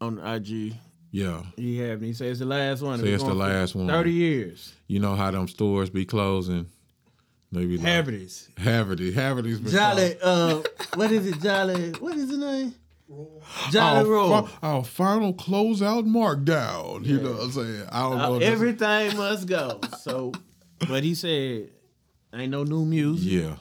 [0.00, 0.74] on the IG.
[1.10, 1.42] Yeah.
[1.56, 2.08] He had me.
[2.08, 3.00] He said it's the last one.
[3.00, 3.86] Say It's it's the last one.
[3.86, 4.74] Thirty years.
[4.86, 6.66] You know how them stores be closing.
[7.52, 8.50] Maybe like Haverty's.
[8.56, 9.12] Haverty.
[9.12, 10.16] Haverty's been Jolly.
[10.22, 10.62] Uh,
[10.94, 11.40] what is it?
[11.40, 11.92] Jolly.
[11.92, 12.74] What is the name?
[13.70, 14.42] Jolly our, Roll.
[14.42, 17.06] fi- our final closeout markdown.
[17.06, 17.88] You know what I'm saying?
[17.90, 18.24] I don't know.
[18.24, 19.80] Uh, if that's- everything must go.
[20.00, 20.32] So,
[20.88, 21.70] but he said,
[22.34, 23.30] ain't no new music.
[23.32, 23.56] Yeah.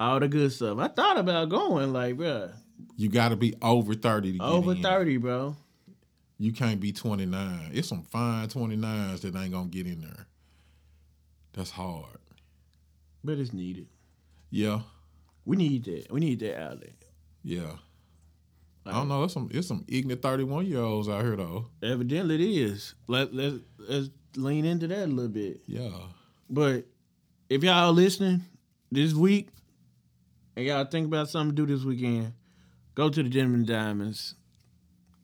[0.00, 0.78] All the good stuff.
[0.78, 2.52] I thought about going, like, bruh,
[2.96, 4.52] You got to be over 30 to get in.
[4.52, 4.82] over in.
[4.82, 5.56] 30, bro.
[6.38, 7.70] You can't be 29.
[7.72, 10.26] It's some fine 29s that ain't going to get in there.
[11.52, 12.18] That's hard.
[13.22, 13.86] But it's needed.
[14.50, 14.80] Yeah.
[15.44, 16.10] We need that.
[16.10, 16.92] We need that outlet.
[17.42, 17.70] Yeah.
[18.86, 19.24] I don't know.
[19.24, 21.66] It's some it's some ignorant 31 year olds out here though.
[21.82, 22.94] Evidently, it is.
[23.06, 25.62] Let, let, let's lean into that a little bit.
[25.66, 25.88] Yeah.
[26.50, 26.84] But
[27.48, 28.42] if y'all listening
[28.90, 29.48] this week
[30.56, 32.32] and y'all think about something to do this weekend,
[32.94, 34.34] go to the Gentleman Diamonds.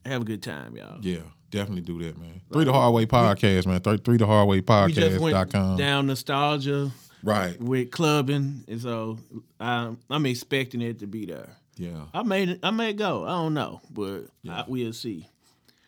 [0.06, 0.98] Have a good time, y'all.
[1.02, 1.20] Yeah.
[1.50, 2.40] Definitely do that, man.
[2.52, 3.80] Three the Hard Way podcast, man.
[3.80, 5.76] Three, three the Hard Way We podcast.com.
[5.76, 7.60] down nostalgia Right.
[7.60, 9.18] with clubbing, and so
[9.58, 11.56] I'm, I'm expecting it to be there.
[11.76, 12.04] Yeah.
[12.14, 13.24] I may I may go.
[13.24, 15.28] I don't know, but I, we'll see.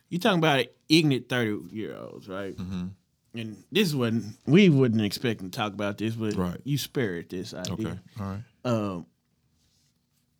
[0.08, 2.56] You talking about ignorant thirty year olds, right?
[2.56, 2.86] Mm-hmm.
[3.34, 6.60] And this wasn't we wouldn't expect to talk about this, but Right.
[6.64, 7.72] you spared this idea.
[7.72, 7.98] Okay.
[8.20, 8.42] All right.
[8.64, 9.06] Um,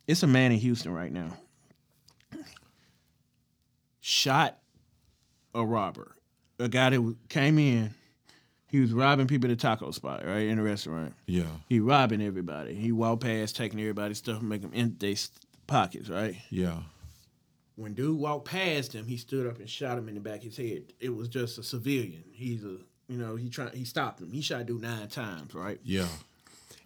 [0.07, 1.35] it's a man in Houston right now.
[4.01, 4.57] Shot
[5.55, 6.15] a robber,
[6.59, 7.93] a guy that came in.
[8.67, 11.13] He was robbing people at a taco spot, right in a restaurant.
[11.27, 11.43] Yeah.
[11.69, 12.73] He robbing everybody.
[12.73, 15.23] He walked past, taking everybody's stuff, and making them empty their
[15.67, 16.35] pockets, right?
[16.49, 16.79] Yeah.
[17.75, 20.43] When dude walked past him, he stood up and shot him in the back of
[20.43, 20.93] his head.
[20.99, 22.23] It was just a civilian.
[22.31, 24.31] He's a, you know, he tried, he stopped him.
[24.31, 25.79] He shot dude nine times, right?
[25.83, 26.07] Yeah.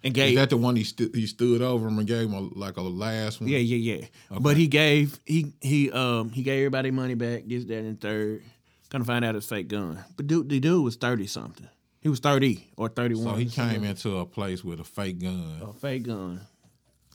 [0.02, 2.34] And Is gave that the one he stu- he stood over him and gave him
[2.34, 3.50] a, like a last one?
[3.50, 4.06] Yeah, yeah, yeah.
[4.40, 8.42] But he gave he he um he gave everybody money back, this, that, and third.
[8.90, 10.02] Gonna find out it's fake gun.
[10.16, 11.68] But dude the dude was thirty something.
[12.00, 13.24] He was thirty or thirty one.
[13.24, 15.60] So he came into a place with a fake gun.
[15.60, 16.42] a fake gun,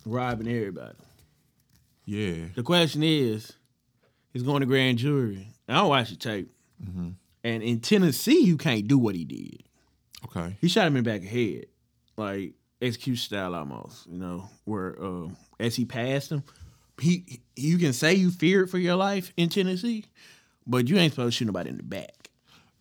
[0.06, 0.98] robbing everybody.
[2.06, 2.48] Yeah.
[2.54, 3.54] The question is,
[4.34, 5.48] he's going to grand jury.
[5.70, 6.52] I don't watch the tape.
[7.46, 9.64] And in Tennessee, you can't do what he did.
[10.26, 10.58] Okay.
[10.60, 11.66] He shot him in the back of the head,
[12.18, 14.08] like execution style almost.
[14.08, 15.28] You know, where uh,
[15.60, 16.44] as he passed him,
[17.02, 20.06] he you can say you feared for your life in Tennessee,
[20.66, 22.30] but you ain't supposed to shoot nobody in the back.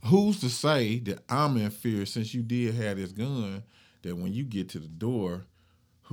[0.06, 3.62] Who's to say that I'm in fear since you did have this gun
[4.02, 5.46] that when you get to the door,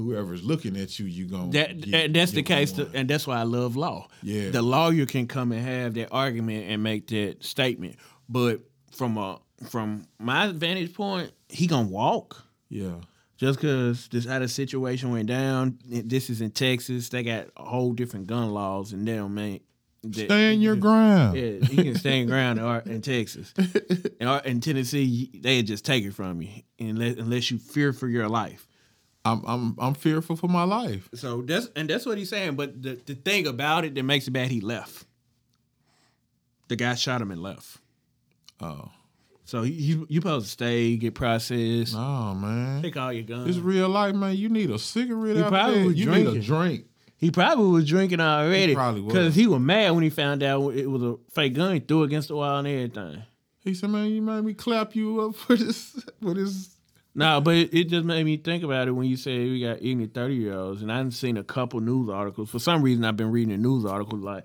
[0.03, 3.27] whoever's looking at you, you gonna That, get- that that's the case, to, and that's
[3.27, 4.07] why I love law.
[4.23, 4.49] Yeah.
[4.49, 7.95] the lawyer can come and have that argument and make that statement,
[8.27, 12.43] but from a from my vantage point, he gonna walk.
[12.69, 12.95] yeah.
[13.37, 17.07] Just because this other situation went down, this is in Texas.
[17.07, 19.63] They got a whole different gun laws, and they don't make
[20.03, 21.37] that- Stand your ground.
[21.37, 23.53] Yeah, you can stand ground in, in Texas.
[24.19, 28.27] In, in Tennessee, they just take it from you unless unless you fear for your
[28.27, 28.67] life.
[29.25, 31.09] I'm I'm I'm fearful for my life.
[31.13, 32.55] So that's and that's what he's saying.
[32.55, 35.05] But the, the thing about it that makes it bad, he left.
[36.69, 37.77] The guy shot him and left.
[38.61, 38.89] Oh.
[39.45, 42.83] So he, he you supposed to stay, get processed, No, man.
[42.83, 43.49] take all your guns.
[43.49, 44.35] It's real life, man.
[44.37, 46.41] You need a cigarette He out probably was You need a drinking.
[46.43, 46.85] drink.
[47.17, 48.67] He probably was drinking already.
[48.67, 49.11] He probably was.
[49.13, 51.73] Because he was mad when he found out it was a fake gun.
[51.73, 53.23] He threw it against the wall and everything.
[53.61, 56.69] He said, "Man, you made me clap you up for this for this."
[57.15, 60.13] No, but it, just made me think about it when you said we got ignorant
[60.13, 60.81] 30 year olds.
[60.81, 62.49] And I've seen a couple news articles.
[62.49, 64.43] For some reason, I've been reading the news articles like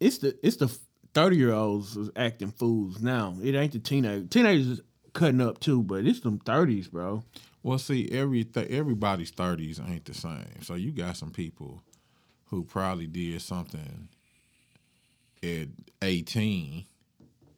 [0.00, 0.68] it's the it's the
[1.14, 3.36] 30 year olds acting fools now.
[3.42, 4.28] It ain't the teenagers.
[4.28, 4.80] Teenagers
[5.12, 7.24] cutting up too, but it's them 30s, bro.
[7.62, 10.62] Well, see, every th- everybody's thirties ain't the same.
[10.62, 11.82] So you got some people
[12.46, 14.08] who probably did something
[15.42, 15.68] at
[16.02, 16.84] 18,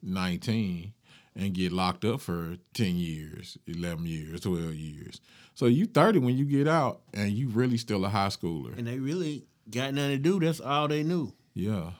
[0.01, 0.93] 19,
[1.37, 5.21] and get locked up for 10 years, 11 years, 12 years.
[5.53, 8.75] So you 30 when you get out and you really still a high schooler.
[8.77, 10.39] And they really got nothing to do.
[10.39, 11.31] That's all they knew.
[11.53, 11.91] Yeah.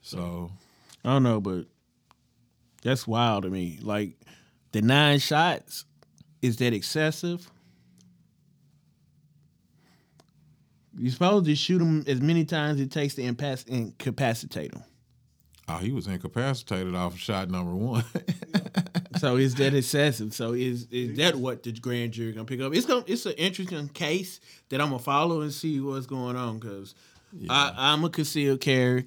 [0.00, 0.52] So
[1.04, 1.66] I don't know, but
[2.82, 3.78] that's wild to me.
[3.82, 4.16] Like
[4.72, 5.84] the nine shots,
[6.40, 7.50] is that excessive?
[10.96, 14.84] You're supposed to shoot them as many times it takes to incapacitate them.
[15.68, 18.04] Oh, he was incapacitated off of shot number one.
[19.18, 20.34] So is that excessive?
[20.34, 22.74] So is is that what the grand jury gonna pick up?
[22.74, 26.58] It's gonna it's an interesting case that I'm gonna follow and see what's going on
[26.58, 26.94] because
[27.48, 29.04] I'm a concealed carry,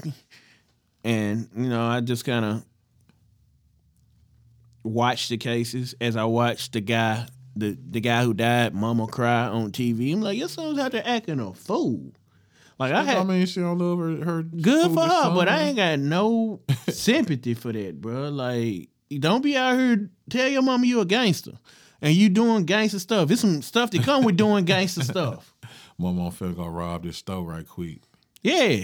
[1.04, 2.66] and you know I just kind of
[4.84, 9.48] watch the cases as I watch the guy the the guy who died, Mama cry
[9.48, 10.14] on TV.
[10.14, 12.14] I'm like, your son's out there acting a fool.
[12.80, 14.24] Like I I had mean, she don't love her.
[14.24, 18.30] her good for her, but I ain't got no sympathy for that, bro.
[18.30, 21.54] Like, don't be out here tell your mama you a gangster
[22.02, 23.32] and you doing gangster stuff.
[23.32, 25.56] It's some stuff that come with doing gangster stuff.
[25.98, 28.00] Mama finna go rob this store right quick.
[28.44, 28.78] Yeah,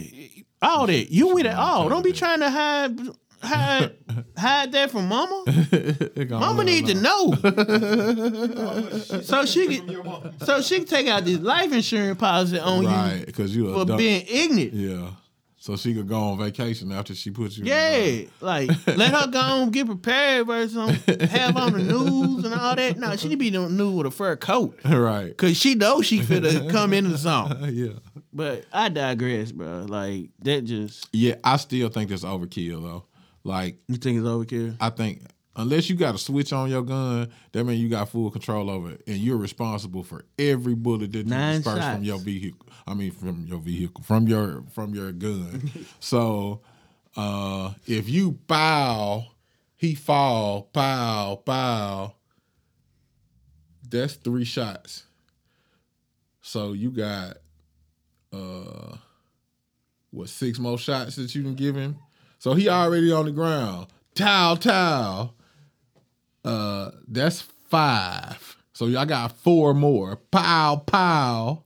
[0.63, 1.11] all that.
[1.11, 1.87] You with it all.
[1.87, 2.99] Don't be trying to hide
[3.43, 3.95] hide
[4.37, 5.43] hide that from mama.
[6.29, 7.33] Mama need to know
[9.21, 13.25] so she can so she can take out this life insurance policy on Right, you
[13.25, 14.73] because you for being ignorant.
[14.73, 15.09] Yeah.
[15.63, 17.63] So she could go on vacation after she puts you.
[17.63, 20.89] in Yeah, like let her go on get prepared versus on,
[21.29, 22.97] have on the news and all that.
[22.97, 25.29] No, she need to be the news with a fur coat right.
[25.29, 27.55] because she knows she finna come into the song.
[27.71, 27.93] Yeah.
[28.33, 29.85] But I digress, bro.
[29.87, 33.05] Like that just Yeah, I still think that's overkill though.
[33.43, 34.77] Like you think it's overkill.
[34.79, 35.23] I think
[35.55, 38.91] unless you got a switch on your gun, that means you got full control over
[38.91, 41.95] it, and you're responsible for every bullet that you disperse shots.
[41.95, 42.67] from your vehicle.
[42.87, 45.69] I mean, from your vehicle, from your from your gun.
[45.99, 46.61] so,
[47.15, 49.25] uh, if you bow,
[49.75, 52.15] he fall, pow, pow.
[53.89, 55.03] That's three shots.
[56.41, 57.37] So you got
[58.31, 58.97] uh
[60.09, 61.97] what six more shots that you can give him?
[62.43, 63.87] So he already on the ground.
[64.15, 65.33] Towel, towel.
[66.43, 68.57] Uh that's five.
[68.73, 70.17] So I got four more.
[70.29, 71.63] Pow, pow.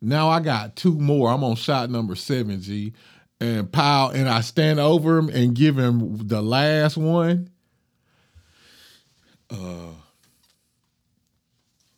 [0.00, 1.28] Now I got two more.
[1.28, 2.92] I'm on shot number seven, G.
[3.40, 7.50] And pow, and I stand over him and give him the last one.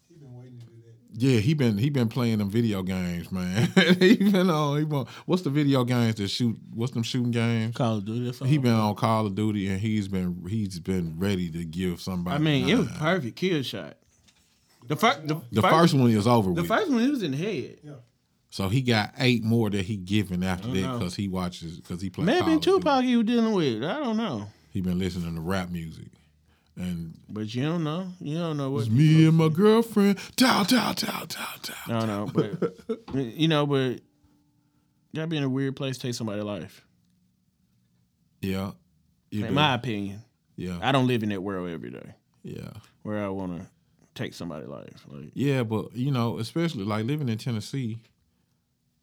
[0.08, 1.01] He been waiting to do that.
[1.14, 3.68] Yeah, he been he been playing them video games, man.
[3.98, 4.78] he been on.
[4.78, 6.56] He been, what's the video games that shoot?
[6.74, 7.76] What's them shooting games?
[7.76, 8.46] Call of Duty.
[8.46, 12.36] He been on Call of Duty and he's been he's been ready to give somebody.
[12.36, 13.96] I mean, it was perfect kill shot.
[14.88, 16.68] The first, the, the first one is over the with.
[16.68, 17.78] first one, it was in the head.
[17.84, 17.92] Yeah.
[18.50, 22.10] so he got eight more that he giving after that because he watches because he
[22.10, 22.26] plays.
[22.26, 23.84] Maybe Tupac he was dealing with.
[23.84, 24.48] I don't know.
[24.70, 26.08] He been listening to rap music.
[26.76, 28.12] And But you don't know.
[28.20, 30.18] You don't know what it's me and my girlfriend.
[30.36, 31.74] Tow, tow, tow, tow, tow.
[31.88, 32.76] No, no, but
[33.14, 34.00] you know, but
[35.14, 36.84] gotta be in a weird place to take somebody's life.
[38.40, 38.72] Yeah,
[39.30, 39.54] you In do.
[39.54, 40.22] my opinion,
[40.56, 42.70] yeah, I don't live in that world every day yeah,
[43.02, 43.66] where I want to
[44.14, 45.04] take somebody's life.
[45.08, 45.62] Like, yeah.
[45.62, 48.00] But you know, especially like living in Tennessee,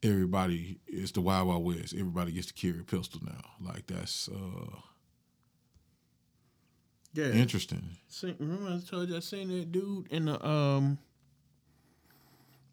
[0.03, 1.93] everybody is the Wild Wild West.
[1.93, 3.41] Everybody gets to carry a pistol now.
[3.61, 4.75] Like that's uh
[7.19, 7.33] yeah.
[7.33, 7.83] interesting.
[8.07, 10.97] See, remember I told you I seen that dude in the um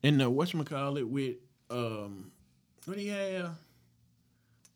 [0.03, 1.37] in the whatchamacallit with
[1.71, 2.31] um
[2.85, 3.51] what he had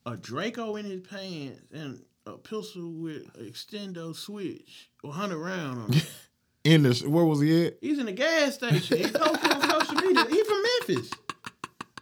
[0.06, 5.82] a Draco in his pants and a pistol with an extendo switch or hundred round
[5.82, 6.10] on it.
[6.62, 7.78] In this, where was he at?
[7.80, 8.98] He's in a gas station.
[8.98, 10.26] He posted on social media.
[10.28, 11.10] He from Memphis.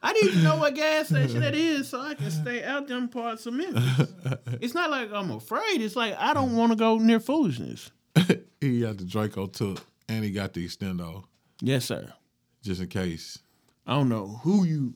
[0.03, 3.09] I need to know what gas station that is so I can stay out them
[3.09, 4.13] parts of Memphis.
[4.61, 5.81] It's not like I'm afraid.
[5.81, 7.91] It's like I don't want to go near foolishness.
[8.61, 11.25] he got the Draco took, and he got the extendo
[11.61, 12.13] Yes, sir.
[12.63, 13.39] just in case.
[13.89, 14.93] I don't know who you,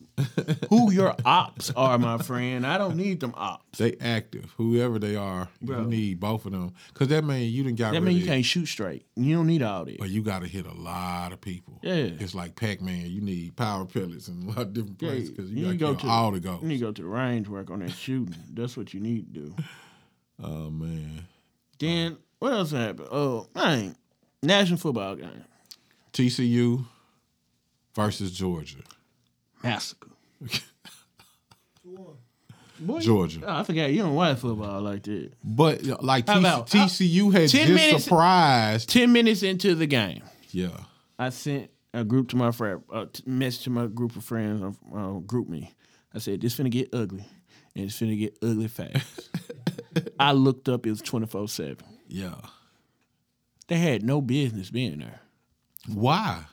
[0.69, 2.63] who your ops are, my friend.
[2.63, 3.79] I don't need them ops.
[3.79, 5.49] They active, whoever they are.
[5.63, 5.81] Bro.
[5.81, 7.93] You need both of them, cause that mean you didn't got.
[7.93, 9.07] That of you can't shoot straight.
[9.15, 9.97] You don't need all that.
[9.97, 11.79] But you got to hit a lot of people.
[11.81, 11.93] Yeah.
[12.19, 13.07] It's like Pac Man.
[13.07, 15.93] You need power pellets in a lot of different places because you, you got to
[15.95, 16.61] go to- all the ghosts.
[16.61, 18.35] You need to go to the range work on that shooting.
[18.53, 19.55] That's what you need to do.
[20.41, 21.27] Oh man.
[21.79, 23.07] Then what else happened?
[23.11, 23.95] Oh, man,
[24.41, 25.43] national football game
[26.11, 26.85] TCU
[27.95, 28.79] versus Georgia.
[29.63, 30.09] massacre.
[32.79, 33.41] Boy, Georgia.
[33.45, 35.31] oh, I forgot you don't watch football like that.
[35.43, 38.89] But like TC, about- TCU had 10 just minutes- surprised.
[38.89, 40.77] Ten minutes into the game, Yeah.
[41.17, 44.67] I sent a group to my friend, a message to my group of friends, uh,
[44.95, 45.69] uh, GroupMe.
[46.13, 47.23] I said, "This finna get ugly,
[47.75, 49.29] and it's finna get ugly fast."
[50.19, 51.77] I looked up; it was twenty four seven.
[52.07, 52.35] Yeah.
[53.67, 55.21] They had no business being there,
[55.87, 56.43] Why?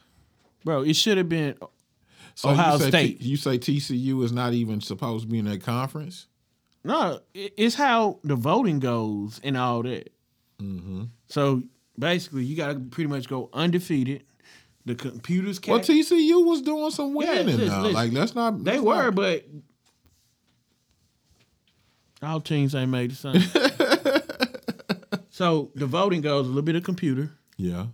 [0.65, 0.83] Bro.
[0.83, 1.57] It should have been.
[2.35, 3.21] So Ohio you say State.
[3.21, 6.27] T- you say TCU is not even supposed to be in that conference?
[6.85, 10.13] No, it's how the voting goes and all that.
[10.61, 11.05] Mm-hmm.
[11.29, 11.63] So
[11.99, 14.25] basically, you got to pretty much go undefeated.
[14.87, 15.87] The computers can't.
[15.87, 17.81] Well TCU was doing some Yeah, winning listen, now.
[17.83, 17.95] listen.
[17.95, 18.65] Like let's not.
[18.65, 19.45] They were, not- but
[22.23, 23.43] all teams ain't made the same.
[25.31, 27.83] so the voting goes a little bit of computer, Yeah.
[27.83, 27.89] a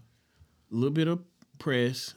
[0.71, 1.21] little bit of
[1.59, 2.15] press,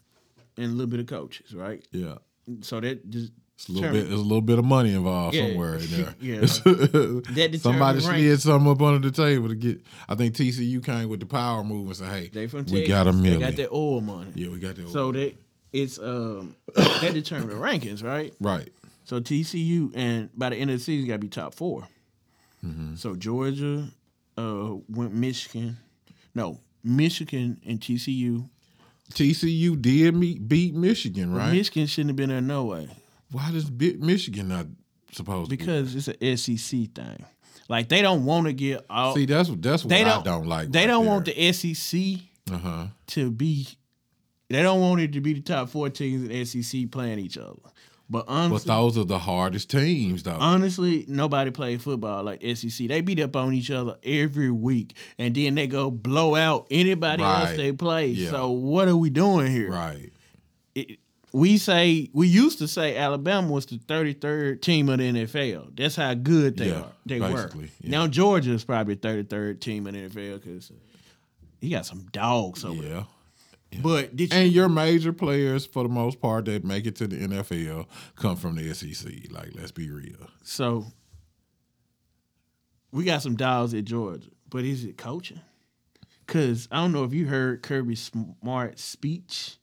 [0.59, 1.83] and a little bit of coaches, right?
[1.91, 2.15] Yeah.
[2.61, 4.07] So that just It's a little bit.
[4.07, 5.47] There's a little bit of money involved Yeah.
[5.47, 6.15] somewhere in there.
[6.21, 6.45] Yeah.
[7.57, 9.81] Somebody slid something up under the table to get.
[10.07, 13.07] I think TCU came with the power move and said, "Hey, They from we got
[13.07, 13.39] a They million.
[13.41, 14.31] got that oil money.
[14.35, 14.89] yeah, we got that.
[14.89, 15.33] So that
[15.71, 18.33] it's um that determine the rankings, right?
[18.39, 18.69] right.
[19.05, 21.87] So TCU and by the end of the season got to be top 4
[22.65, 22.95] Mm-hmm.
[22.95, 23.89] So Georgia
[24.37, 25.77] uh went Michigan,
[26.35, 28.49] no Michigan and TCU.
[29.13, 31.51] TCU did meet, beat Michigan, right?
[31.53, 32.89] Michigan shouldn't have been there no way
[33.31, 34.67] Why does Michigan not
[35.11, 37.25] supposed because it's an SEC thing.
[37.67, 39.15] Like they don't want to get all.
[39.15, 40.71] See, that's that's what they I don't, don't like.
[40.71, 41.99] They don't want the SEC
[42.51, 42.87] Uh huh.
[43.07, 43.67] to be.
[44.49, 47.53] They don't want it to be the top four teams in SEC playing each other.
[48.11, 50.37] But But those are the hardest teams, though.
[50.39, 52.87] honestly, nobody played football like SEC.
[52.87, 57.21] They beat up on each other every week, and then they go blow out anybody
[57.23, 58.07] else they play.
[58.07, 58.31] Yeah.
[58.31, 59.71] So what are we doing here?
[59.71, 60.11] right.
[60.75, 60.97] It-
[61.31, 65.67] we say we used to say Alabama was the 33rd team of the NFL.
[65.77, 66.91] That's how good they Yeah, are.
[67.05, 67.51] They were.
[67.55, 67.67] yeah.
[67.91, 70.71] Now Georgia is probably the 33rd team in the NFL because
[71.61, 73.05] he got some dogs over there.
[73.71, 73.79] Yeah.
[73.83, 74.39] But did you?
[74.39, 78.35] And your major players, for the most part, that make it to the NFL, come
[78.35, 79.11] from the SEC.
[79.31, 80.17] Like, let's be real.
[80.43, 80.85] So
[82.91, 85.41] we got some dogs at Georgia, but is it coaching?
[86.27, 89.57] Cause I don't know if you heard Kirby Smart's speech.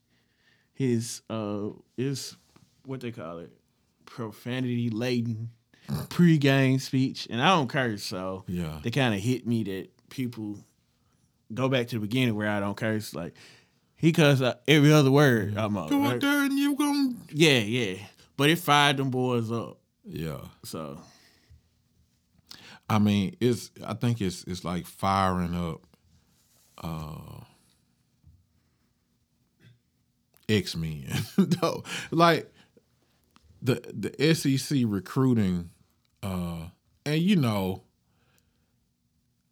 [0.74, 2.36] His uh is
[2.84, 3.52] what they call it,
[4.04, 5.50] profanity laden
[5.88, 8.80] pregame speech, and I don't curse, so Yeah.
[8.82, 10.58] they kind of hit me that people
[11.54, 13.14] go back to the beginning where I don't curse.
[13.14, 13.34] Like
[13.96, 15.56] he cuss out every other word.
[15.56, 17.14] I'm Go out there and you gonna.
[17.32, 17.97] yeah, yeah,
[18.36, 19.78] but it fired them boys up.
[20.05, 20.40] Yeah.
[20.64, 21.01] So
[22.88, 23.70] I mean, it's.
[23.84, 24.44] I think it's.
[24.44, 25.80] It's like firing up.
[26.78, 27.44] Uh,
[30.49, 31.07] X Men.
[31.62, 32.53] no, like
[33.62, 35.70] the the SEC recruiting,
[36.22, 36.68] uh,
[37.05, 37.82] and you know,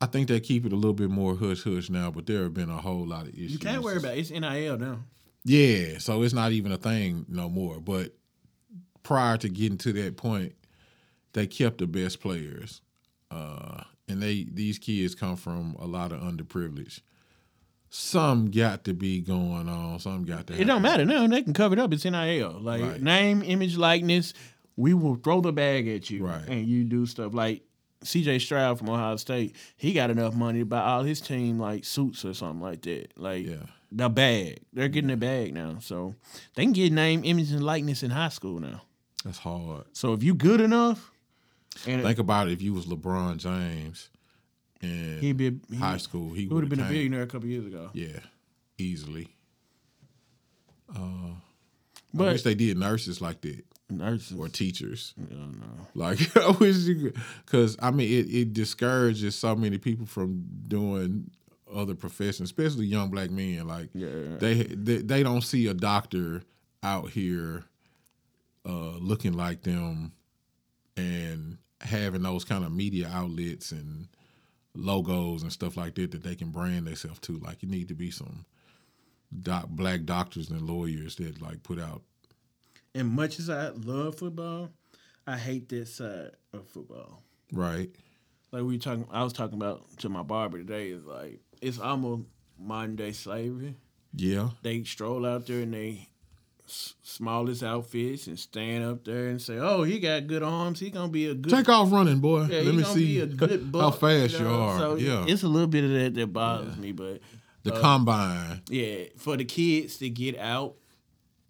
[0.04, 2.10] I think they keep it a little bit more hush hush now.
[2.10, 3.52] But there have been a whole lot of issues.
[3.52, 4.20] you can't worry about it.
[4.20, 4.98] it's NIL now.
[5.44, 7.80] Yeah, so it's not even a thing no more.
[7.80, 8.14] But
[9.02, 10.54] prior to getting to that point,
[11.32, 12.80] they kept the best players,
[13.30, 17.00] uh, and they these kids come from a lot of underprivileged
[17.96, 20.00] some got to be going on.
[20.00, 20.60] Some got to.
[20.60, 21.92] It don't matter No, They can cover it up.
[21.92, 22.58] It's NIL.
[22.60, 23.00] Like Right.
[23.00, 24.34] name, image, likeness.
[24.76, 26.42] We will throw the bag at you, Right.
[26.48, 27.62] and you do stuff like
[28.04, 28.38] C.J.
[28.38, 29.56] Stroud from Ohio State.
[29.76, 33.12] He got enough money to buy all his team like suits or something like that.
[33.16, 33.66] Like Yeah.
[33.90, 34.60] the bag.
[34.72, 36.14] They're getting the bag now, so
[36.54, 38.82] they can get name, image, and likeness in high school now.
[39.24, 39.84] That's hard.
[39.92, 41.10] So if you good enough,
[41.86, 42.52] and Think about it.
[42.52, 44.08] If you was LeBron James
[44.80, 47.48] in he'd be he, high school, he he would have been a billionaire a couple
[47.48, 47.90] years ago.
[47.94, 48.20] Yeah,
[48.78, 49.28] easily.
[50.94, 51.36] Uh, I
[52.12, 53.64] But wish they did nurses like that
[53.98, 55.14] nurses, or teachers.
[55.20, 55.86] I don't know.
[55.94, 57.12] Like I wish you
[57.44, 61.30] because I mean it, it discourages so many people from doing
[61.74, 63.66] other professions, especially young black men.
[63.66, 64.36] Like Yeah.
[64.38, 66.42] they, they they don't see a doctor
[66.82, 67.64] out here
[68.66, 70.12] uh, looking like them
[70.96, 74.08] and having those kind of media outlets and
[74.74, 77.38] logos and stuff like that that they can brand themselves to.
[77.38, 78.44] Like you need to be some
[79.42, 82.02] doc, black doctors and lawyers that like put out
[82.94, 84.70] And much as I love football,
[85.26, 87.22] I hate that side of football.
[87.52, 87.90] right.
[88.52, 90.90] Like we talking, I was talking about to my barber today.
[90.90, 92.22] Is like it's almost
[92.56, 93.74] modern day slavery.
[94.16, 96.08] Yeah, They stroll out there in they
[96.66, 100.78] smallest outfits and stand up there and say, "Oh, he got good arms.
[100.78, 102.44] He gonna be a good take off running, boy.
[102.44, 104.60] Yeah, Let me see be a good how fast you, know?
[104.62, 104.78] are.
[104.78, 107.20] So yeah, it's a little bit of that that bothers me, but
[107.64, 108.62] the uh, combine.
[108.68, 110.76] yeah, for the kids to get out,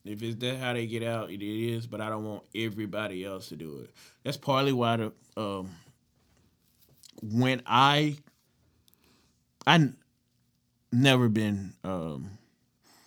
[0.04, 1.86] if it's that how they get out, it is.
[1.86, 3.90] But I don't want everybody else to do it.
[4.22, 5.70] That's partly why the um,
[7.22, 8.16] when I
[9.66, 9.96] I n-
[10.92, 12.38] never been um,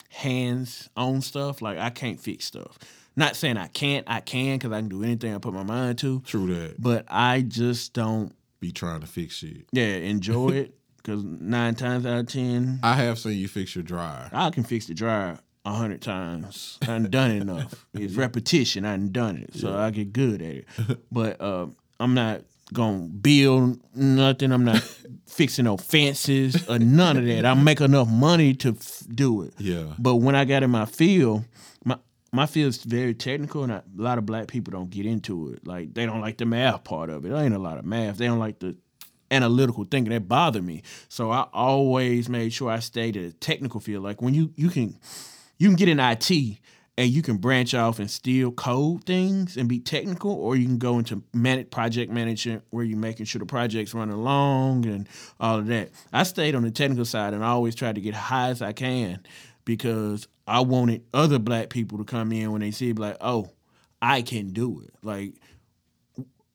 [0.10, 1.62] hands on stuff.
[1.62, 2.78] Like I can't fix stuff.
[3.16, 4.06] Not saying I can't.
[4.08, 6.22] I can because I can do anything I put my mind to.
[6.22, 6.82] True that.
[6.82, 8.34] But I just don't.
[8.60, 9.68] Be trying to fix shit.
[9.72, 13.84] Yeah, enjoy it because nine times out of ten, I have seen you fix your
[13.84, 14.30] dryer.
[14.34, 16.78] I can fix the dryer a hundred times.
[16.82, 17.86] I done done it enough.
[17.94, 18.86] It's repetition.
[18.86, 20.66] I done done it, so I get good at it.
[21.12, 21.68] But uh,
[22.00, 22.42] I'm not
[22.74, 24.52] gonna build nothing.
[24.52, 24.82] I'm not
[25.28, 27.46] fixing no fences or none of that.
[27.46, 29.54] I make enough money to f- do it.
[29.58, 29.94] Yeah.
[29.98, 31.44] But when I got in my field,
[31.84, 31.98] my
[32.32, 35.68] my field's very technical, and I, a lot of black people don't get into it.
[35.68, 37.30] Like they don't like the math part of it.
[37.30, 38.18] There ain't a lot of math.
[38.18, 38.76] They don't like the
[39.32, 40.14] analytical thinking.
[40.14, 40.84] That bother me.
[41.10, 44.04] So I always made sure I stayed at a technical field.
[44.04, 44.98] Like when you you can
[45.58, 46.30] you can get in IT
[47.00, 50.80] and you can branch off and still code things and be technical, or you can
[50.80, 55.08] go into man- project management where you're making sure the project's running along and
[55.40, 55.92] all of that.
[56.12, 58.74] I stayed on the technical side and I always tried to get high as I
[58.74, 59.20] can
[59.64, 63.52] because I wanted other black people to come in when they see like, oh,
[64.02, 64.94] I can do it.
[65.04, 65.34] Like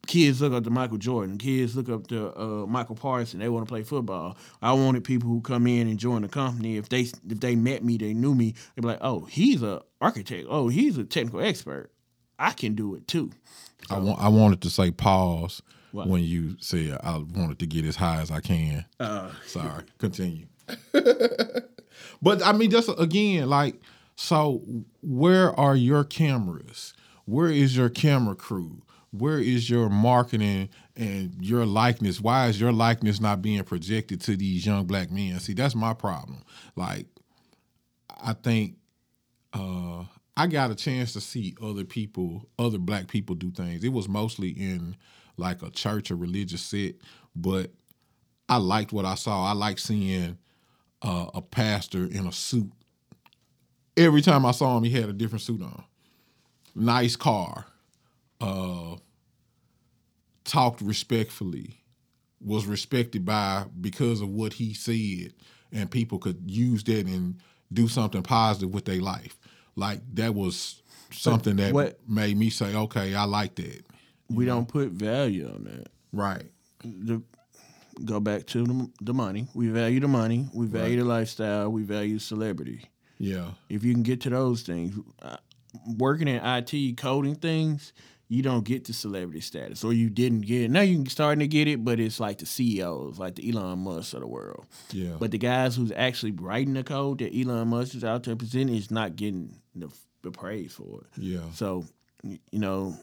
[0.07, 3.40] kids look up to Michael Jordan, kids look up to uh, Michael Parson.
[3.40, 4.36] They want to play football.
[4.61, 6.76] I wanted people who come in and join the company.
[6.76, 8.55] If they if they met me, they knew me.
[8.74, 10.46] They'd be like, "Oh, he's a architect.
[10.50, 11.90] Oh, he's a technical expert.
[12.38, 13.30] I can do it too."
[13.90, 14.20] I want.
[14.20, 16.09] I wanted to say pause What?
[16.09, 18.84] when you said I wanted to get as high as I can.
[19.00, 19.84] Uh, Sorry.
[19.98, 20.46] Continue.
[22.22, 23.80] but I mean, just again, like,
[24.16, 24.62] so
[25.03, 26.94] where are your cameras?
[27.24, 28.82] Where is your camera crew?
[29.13, 32.21] Where is your marketing and your likeness?
[32.21, 35.39] Why is your likeness not being projected to these young black men?
[35.39, 36.43] See, that's my problem.
[36.77, 37.07] Like,
[38.23, 38.77] I think
[39.53, 40.05] uh,
[40.37, 43.85] I got a chance to see other people, other black people do things.
[43.85, 44.97] It was mostly in
[45.37, 46.95] like a church or religious set,
[47.37, 47.71] but
[48.49, 49.45] I liked what I saw.
[49.45, 50.39] I liked seeing
[51.03, 52.73] uh, a pastor in a suit.
[53.97, 55.85] Every time I saw him, he had a different suit on.
[56.75, 57.67] Nice car.
[58.43, 58.97] Uh,
[60.45, 61.78] talked respectfully.
[62.45, 65.32] Was respected by because of what he said,
[65.70, 67.36] and people could use that and
[67.72, 69.38] do something positive with their life.
[69.76, 70.82] Like that was
[71.12, 73.84] something that what- made me say, "Okay, I like that."
[74.28, 75.88] we don't put value on that.
[76.12, 76.45] Right.
[76.82, 77.22] the,
[78.05, 79.47] go back to the, the money.
[79.55, 80.49] We value the money.
[80.53, 81.70] We value the lifestyle.
[81.70, 82.86] We value celebrity.
[83.18, 83.51] Yeah.
[83.68, 85.36] If you can get to those things, uh,
[85.86, 87.93] working in IT, coding things,
[88.33, 90.70] you don't get to celebrity status, or you didn't get it.
[90.70, 94.14] Now you're starting to get it, but it's like the CEOs, like the Elon Musk
[94.14, 94.64] of the world.
[94.91, 95.16] Yeah.
[95.18, 98.74] But the guys who's actually writing the code that Elon Musk is out there presenting
[98.74, 101.22] is not getting the, the praise for it.
[101.22, 101.43] yeah.
[101.53, 101.85] So,
[102.22, 102.97] you know,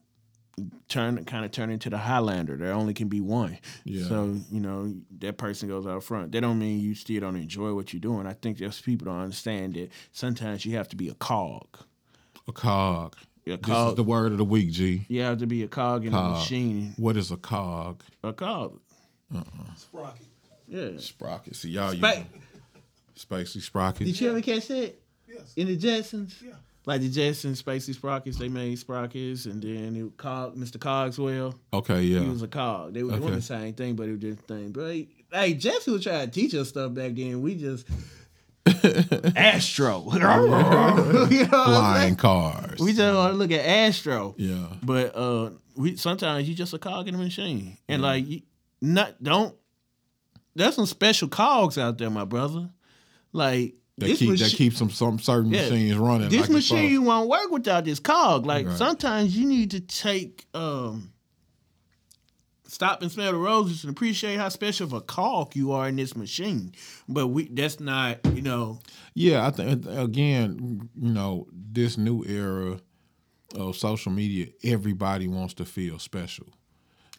[0.87, 2.57] turn kind of turn into the Highlander.
[2.57, 3.59] There only can be one.
[3.83, 4.07] Yeah.
[4.07, 6.31] So you know that person goes out front.
[6.31, 8.25] That don't mean you still don't enjoy what you're doing.
[8.25, 11.67] I think there's people don't understand that sometimes you have to be a cog.
[12.47, 13.15] A cog.
[13.49, 15.05] A This is the word of the week, G.
[15.07, 16.31] you have to be a cog in a Cog.
[16.39, 16.93] machine.
[16.97, 18.03] What is a cog?
[18.23, 18.79] A cog.
[19.33, 19.75] Uh-uh.
[19.75, 20.25] Sprocket.
[20.67, 20.89] Yeah.
[20.97, 21.55] Sprocket.
[21.55, 21.91] See y'all.
[21.93, 22.25] Spa- use-
[23.17, 24.05] Spacely Sprocket.
[24.07, 24.95] Did you ever catch that
[25.27, 25.53] Yes.
[25.55, 26.41] in the Jetsons?
[26.41, 26.53] Yeah.
[26.85, 30.79] Like the Jetsons, Spacely Sprockets, they made Sprockets, and then it cog, Mr.
[30.79, 32.21] Cogswell, Okay, yeah.
[32.21, 32.93] he was a cog.
[32.93, 34.71] They were doing the same thing, but it was different thing.
[34.71, 37.41] But hey, hey, Jesse was trying to teach us stuff back then.
[37.41, 37.85] We just
[39.35, 42.79] Astro, you know Flying cars.
[42.79, 44.35] We just want to look at Astro.
[44.37, 44.67] yeah.
[44.83, 48.41] But uh, we sometimes you just a cog in the machine, and like you,
[48.81, 49.55] not don't.
[50.55, 52.69] There's some special cogs out there, my brother.
[53.31, 55.61] Like That this keep that keeps some some certain Yeah.
[55.63, 56.29] machines running.
[56.29, 58.45] this like machine won't work without this cog.
[58.45, 58.77] Like Right.
[58.77, 61.11] sometimes you need to take um
[62.69, 65.95] stop and smell the roses and appreciate how special of a cog you are in
[65.95, 66.73] this machine.
[67.07, 68.79] But we that's not, you know,
[69.15, 72.79] Yeah, I think again, you know, this new era
[73.55, 76.47] of social media, everybody wants to feel special.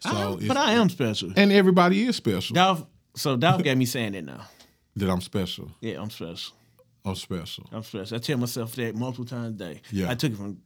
[0.03, 1.33] So, I am- but I am special.
[1.37, 2.55] and everybody is special.
[2.55, 2.85] Dolph
[3.17, 4.47] so Dolph got me saying it now.
[4.97, 5.71] that I'm special.
[5.81, 6.55] Yeah, I'm special.
[7.05, 7.67] I'm special.
[7.73, 8.17] I'm special.
[8.17, 9.81] I tell myself that multiple times a day.
[9.91, 10.11] Yeah.
[10.11, 10.61] I took it from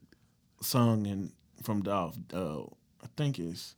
[0.60, 1.32] song and
[1.62, 2.16] from Dolph.
[2.32, 2.62] Uh,
[3.02, 3.74] I think it's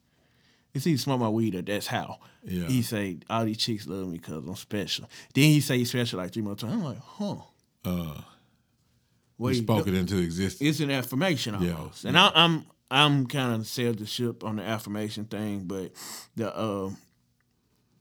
[0.77, 2.19] it's either smoke my weed or that's how.
[2.45, 2.67] Yeah.
[2.67, 5.09] He say all these chicks love me because I'm special.
[5.35, 6.75] Then he say he's special like three more times.
[6.75, 7.37] I'm like, huh.
[7.85, 8.21] Uh,
[9.39, 10.69] Well, you spoke it into existence.
[10.69, 12.05] It's an affirmation Yeah, almost.
[12.05, 15.93] And I, I'm I'm kind of sailed the ship on the affirmation thing, but
[16.37, 16.91] the uh,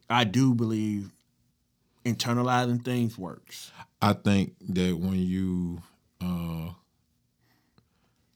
[0.09, 1.11] I do believe
[2.05, 3.71] internalizing things works.
[4.01, 5.81] I think that when you
[6.21, 6.69] uh,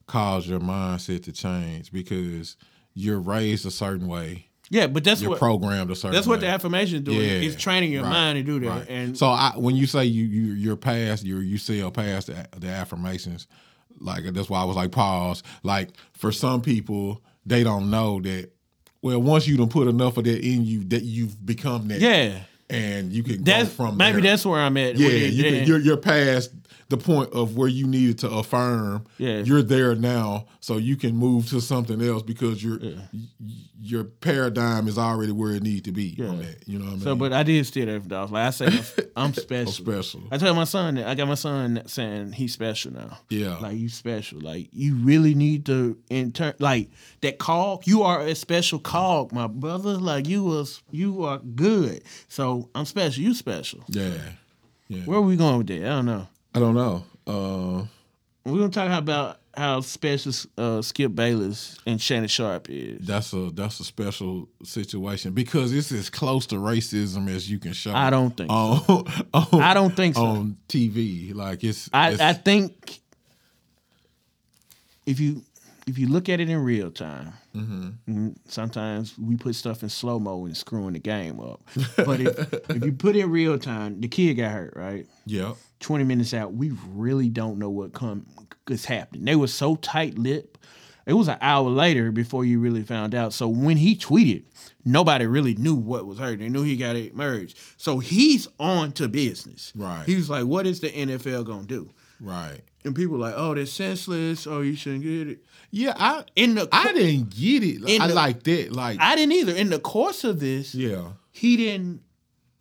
[0.06, 2.56] cause your mindset to change because
[2.94, 6.40] you're raised a certain way, Yeah, but that's you're what programmed a certain that's what
[6.40, 7.20] the affirmation doing.
[7.20, 8.68] Yeah, It's training your right, mind to do that.
[8.68, 8.86] right.
[8.88, 12.46] And so I, when you say you you you're past you you sail past the,
[12.58, 13.46] the affirmations,
[13.98, 15.42] like that's why I was like pause.
[15.62, 18.50] Like for some people, they don't know that.
[19.02, 22.00] Well, once you done put enough of that in you, that you've become that.
[22.00, 24.32] yeah, and you can that's go from maybe there.
[24.32, 24.96] that's where I'm at.
[24.96, 25.08] yeah.
[25.08, 26.50] You can, you're you're past
[26.90, 29.06] the point of where you needed to affirm.
[29.16, 29.38] Yeah.
[29.38, 32.96] you're there now, so you can move to something else because your y-
[33.82, 36.14] your paradigm is already where it needs to be.
[36.20, 36.42] On Yeah.
[36.46, 37.00] that, you know what I mean?
[37.04, 38.30] so, but I did steal that from Dolph.
[38.30, 38.84] Like I said, I'm,
[39.28, 39.72] I'm special.
[39.72, 40.22] special.
[40.30, 43.18] I told my son that I got my son saying he's special now.
[43.30, 43.56] Yeah.
[43.58, 44.40] Like you special.
[44.40, 46.90] Like you really need to intern like
[47.22, 47.86] that cog.
[47.86, 49.92] You are a special cog, my brother.
[49.96, 52.02] Like you was you are good.
[52.28, 53.22] So I'm special.
[53.22, 53.82] You special.
[53.88, 54.10] yeah,
[54.88, 55.02] yeah.
[55.04, 55.82] Where are we going with that?
[55.84, 56.26] I don't know.
[56.54, 57.04] I don't know.
[57.26, 57.84] Uh,
[58.44, 63.06] We're gonna talk about how special uh, Skip Bayless and Shannon Sharpe is.
[63.06, 67.72] that's a that's a special situation because it's as close to racism as you can
[67.72, 67.92] show.
[67.92, 68.54] I don't think so.
[69.34, 70.24] on, on I don't think so.
[70.24, 71.34] on TV.
[71.34, 73.00] Like it's, I, it's I think
[75.06, 75.42] if you
[75.86, 80.18] if you look at it in real time, mm, sometimes we put stuff in slow
[80.18, 81.60] mo and screwing the game up.
[81.96, 85.06] But if, if you put it in real time, the kid got hurt, right?
[85.26, 88.26] yeah, Twenty minutes out, we really don't know what come
[88.68, 89.24] is happening.
[89.24, 90.58] They were so tight lipped.
[91.06, 93.32] It was an hour later before you really found out.
[93.32, 94.44] So when he tweeted,
[94.84, 96.38] nobody really knew what was hurt.
[96.38, 97.58] They knew he got it merged.
[97.78, 99.72] So he's on to business.
[99.74, 100.04] Right.
[100.06, 102.60] He was like, "What is the NFL gonna do?" right.
[102.84, 104.46] And people were like, "Oh, that's senseless.
[104.46, 108.00] Oh, you shouldn't get it." Yeah, I In the I didn't get it.
[108.00, 108.72] I the- like that.
[108.72, 109.54] Like I didn't either.
[109.54, 112.02] In the course of this, yeah, he didn't.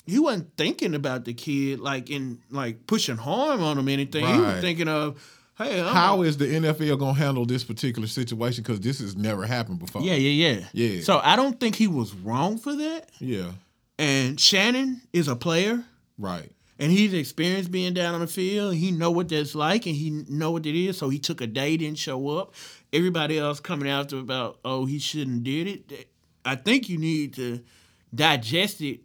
[0.10, 4.26] He wasn't thinking about the kid like in like pushing harm on him or anything.
[4.26, 4.62] He was Right.
[4.62, 5.22] thinking of,
[5.58, 8.64] "Hey, how is the NFL gonna handle this particular situation?
[8.64, 10.02] Because this has never happened before.
[10.02, 11.02] yeah, yeah, yeah, Yeah.
[11.02, 13.10] So I don't think he was wrong for that.
[13.20, 13.52] yeah,
[13.98, 15.84] And Shannon is a player.
[16.18, 16.52] right.
[16.82, 18.74] And he's experienced being down on the field.
[18.74, 20.98] He know what that's like, and he know what it is.
[20.98, 22.54] So he took a day, didn't show up.
[22.94, 26.08] Everybody else coming after about, oh, he shouldn't did it.
[26.46, 27.60] I think you need to
[28.16, 29.02] digest it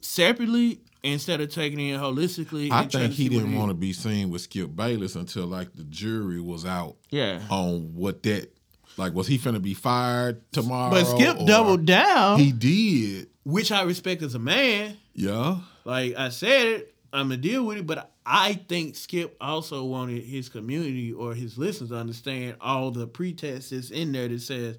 [0.00, 2.70] separately instead of taking it holistically.
[2.70, 6.40] I think he didn't want to be seen with Skip Bayless until like the jury
[6.40, 8.52] was out Yeah, on what that
[8.96, 10.90] like was he finna be fired tomorrow?
[10.90, 13.28] but Skip doubled down, He did.
[13.44, 14.96] which I respect as a man.
[15.14, 15.58] Yeah.
[15.84, 20.22] Like I said it, I'm gonna deal with it, but I think Skip also wanted
[20.24, 24.76] his community or his listeners to understand all the pretext that's in there that says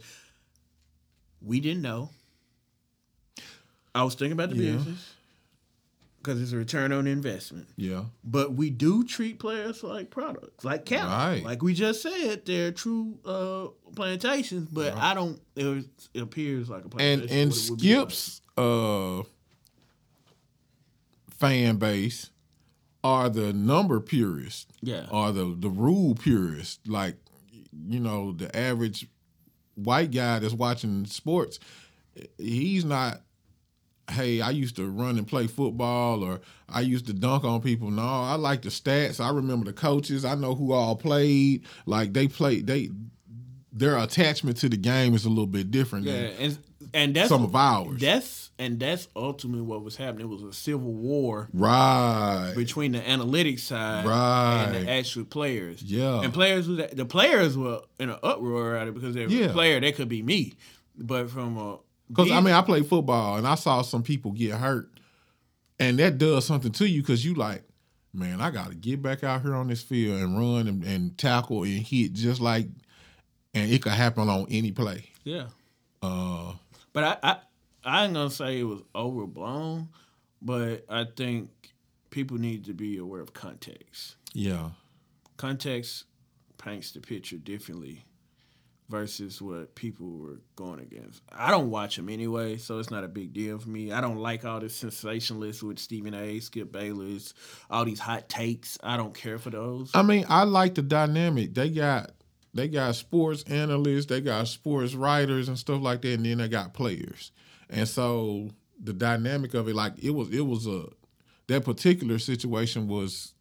[1.41, 2.09] we didn't know.
[3.95, 4.73] I was thinking about the Yeah.
[4.73, 5.13] business
[6.21, 7.67] because it's a return on investment.
[7.77, 8.03] Yeah.
[8.23, 11.09] But we do treat players like products, like cattle.
[11.09, 11.43] Right.
[11.43, 15.39] Like we just said, they're true uh, plantations, but I don't.
[15.55, 17.21] It, was, it appears like a plantation.
[17.21, 18.11] And and what it would be like.
[18.11, 19.23] Skip's uh
[21.29, 22.29] fan base
[23.03, 24.67] are the number purists.
[24.81, 25.05] Yeah.
[25.11, 26.79] Are the the rule purists.
[26.87, 27.15] Like
[27.87, 29.07] you know, the average
[29.75, 31.59] white guy that's watching sports,
[32.37, 33.21] he's not
[34.09, 37.91] hey, I used to run and play football or I used to dunk on people.
[37.91, 39.19] No, I like the stats.
[39.23, 40.25] I remember the coaches.
[40.25, 41.63] I know who all played.
[41.85, 42.89] Like they played they
[43.71, 46.57] their attachment to the game is a little bit different Yeah, than and
[46.93, 47.99] and that's some of ours.
[48.01, 50.25] That's and that's ultimately what was happening.
[50.25, 52.51] It was a civil war right.
[52.55, 55.81] between the analytics side right, and the actual players.
[55.83, 56.21] Yeah.
[56.21, 59.45] and players was the players were in an uproar at it because they were Yeah.
[59.45, 59.79] a player.
[59.79, 60.55] They could be me,
[60.97, 61.77] but from a
[62.09, 64.89] Because I mean, I played football and I saw some people get hurt,
[65.79, 67.63] and that does something to you because you like,
[68.13, 71.17] man, I got to get back out here on this field and run and, and
[71.17, 72.67] tackle and hit just like,
[73.53, 75.05] and it could happen on any play.
[75.23, 75.45] yeah.
[76.01, 76.53] Uh,
[76.93, 77.37] But I, I
[77.83, 79.89] I ain't gonna say it was overblown,
[80.41, 81.49] but I think
[82.09, 84.15] people need to be aware of context.
[84.33, 84.69] yeah,
[85.37, 86.05] Context
[86.57, 88.03] paints the picture differently
[88.89, 91.21] versus what people were going against.
[91.31, 93.91] I don't watch them anyway, so it's not a big deal for me.
[93.91, 97.33] I don't like all this sensationalists with Stephen A, Skip Bayless,
[97.69, 98.77] all these hot takes.
[98.83, 99.91] I don't care for those.
[99.93, 101.53] I mean, I like the dynamic.
[101.53, 102.11] They got
[102.53, 106.47] they got sports analysts, they got sports writers and stuff like that, and then they
[106.47, 107.31] got players.
[107.69, 108.49] And so
[108.81, 110.85] the dynamic of it, like it was, it was a
[111.47, 113.33] that particular situation was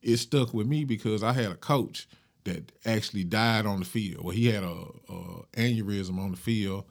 [0.00, 2.08] it stuck with me because I had a coach
[2.44, 4.24] that actually died on the field.
[4.24, 6.84] Well, he had a, a aneurysm on the field,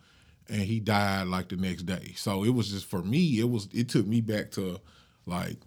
[0.49, 2.13] and he died like the next day.
[2.15, 3.39] So it was just for me.
[3.39, 4.79] It was it took me back to
[5.25, 5.57] like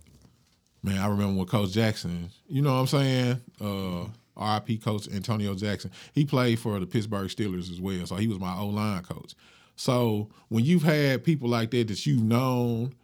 [0.84, 3.40] Man, I remember when Coach Jackson, you know what I'm saying?
[3.58, 4.04] Uh,
[4.36, 5.90] RIP Coach Antonio Jackson.
[6.12, 8.04] He played for the Pittsburgh Steelers as well.
[8.04, 9.34] So he was my O line coach.
[9.76, 12.94] So when you've had people like that that you've known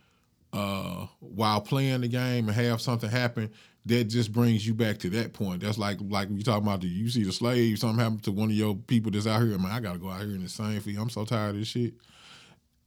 [0.52, 3.50] uh, while playing the game and have something happen,
[3.90, 5.62] that just brings you back to that point.
[5.62, 8.48] That's like like you talking about the you see the slave, something happened to one
[8.48, 10.80] of your people that's out here, man, I gotta go out here in the same
[10.80, 11.02] field.
[11.02, 11.94] I'm so tired of this shit.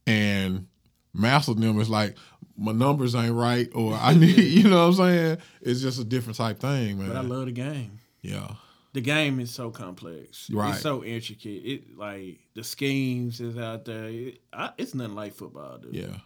[0.06, 0.66] And
[1.12, 2.16] Master them is like,
[2.56, 5.38] my numbers ain't right, or I need, you know what I'm saying?
[5.60, 7.08] It's just a different type thing, man.
[7.08, 7.98] But I love the game.
[8.22, 8.48] yeah,
[8.92, 10.50] the game is so complex.
[10.50, 10.70] Right.
[10.72, 11.62] It's so intricate.
[11.64, 14.04] It like the schemes is out there.
[14.06, 15.94] It, I, it's nothing like football, dude.
[15.94, 16.16] yeah,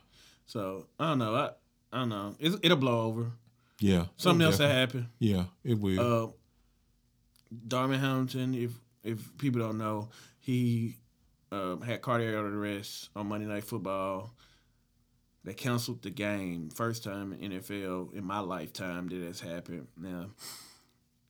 [0.47, 1.35] So I don't know.
[1.35, 1.51] I
[1.93, 2.35] I don't know.
[2.39, 3.33] It's, it'll blow over.
[3.81, 4.07] Yeah.
[4.17, 5.01] Something else will Definitely.
[5.01, 5.09] happen.
[5.19, 6.01] Yeah, it will.
[6.01, 6.29] Uh,
[7.67, 8.73] Darman Hamilton, if
[9.03, 10.11] if people don't know,
[10.41, 10.97] he
[11.53, 14.35] um, had cardiac arrest on Monday Night Football.
[15.45, 19.87] They canceled the game first time in NFL in my lifetime that has happened.
[19.97, 20.27] Now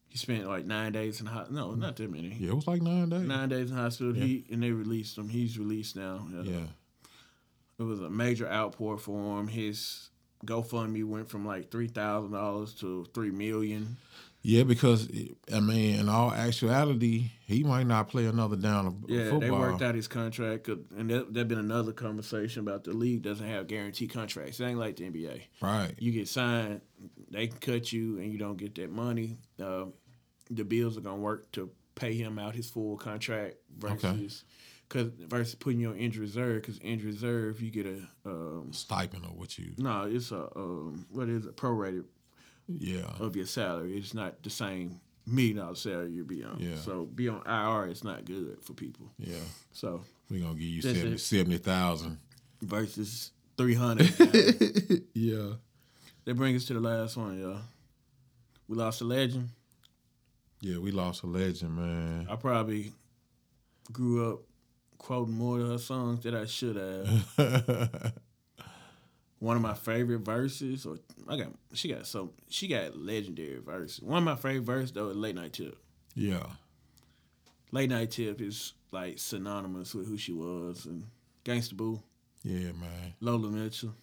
[0.09, 1.69] he spent like nine days in hospital.
[1.69, 2.35] No, not that many.
[2.41, 3.21] yeah, it was like nine days.
[3.29, 4.15] Nine days in hospital.
[4.15, 5.29] He and they released him.
[5.29, 6.27] He's released now.
[6.37, 6.67] Uh, Yeah,
[7.79, 9.47] It was a major outpour for him.
[9.47, 10.09] His
[10.45, 13.97] GoFundMe went from like three thousand dollars to three million.
[14.43, 15.09] yeah, because
[15.53, 19.17] I mean, in all actuality, he might not play another down of football.
[19.17, 19.41] Yeah, football.
[19.41, 23.47] they worked out his contract, and there there been another conversation about the league doesn't
[23.47, 24.61] have guaranteed contracts.
[24.61, 25.43] It ain't like the NBA.
[25.61, 25.95] Right.
[25.99, 26.81] You get signed,
[27.31, 29.39] they can cut you, and you don't get that money.
[29.63, 29.87] Uh,
[30.51, 34.45] the Bills are gonna work to pay him out his full contract versus
[34.89, 36.63] cause, versus putting you on injury reserve.
[36.63, 39.73] Because injury reserve, you get a um, Stipend or what you?
[39.79, 42.05] no, it's a um, what is it prorated
[42.69, 43.97] Yeah, of your salary.
[43.99, 46.57] It's not the same million dollar salary you be on.
[46.59, 46.77] Yeah.
[46.77, 49.11] So be on IR, it's not good for people.
[49.19, 49.37] yeah.
[49.73, 52.19] So We gonna give you That's 70 70,000.
[52.63, 54.09] versus three hundred.
[55.15, 55.55] Yeah.
[56.25, 57.61] that brings us to the last one, y'all.
[58.69, 59.49] We lost a legend.
[60.61, 62.27] Yeah, we lost a legend, man.
[62.31, 62.93] I probably
[63.93, 64.41] grew up
[64.99, 68.13] quoting more of her songs that I should have.
[69.41, 74.03] One of my favorite verses, or I got she got so she got legendary verses.
[74.03, 75.79] One of my favorite verses though is Late Nite Tip.
[76.15, 76.45] yeah.
[77.71, 81.05] Late Nite Tip is like synonymous with who she was and
[81.45, 82.03] Gangsta Boo,
[82.43, 83.15] Yeah, man.
[83.21, 83.95] Lola Mitchell,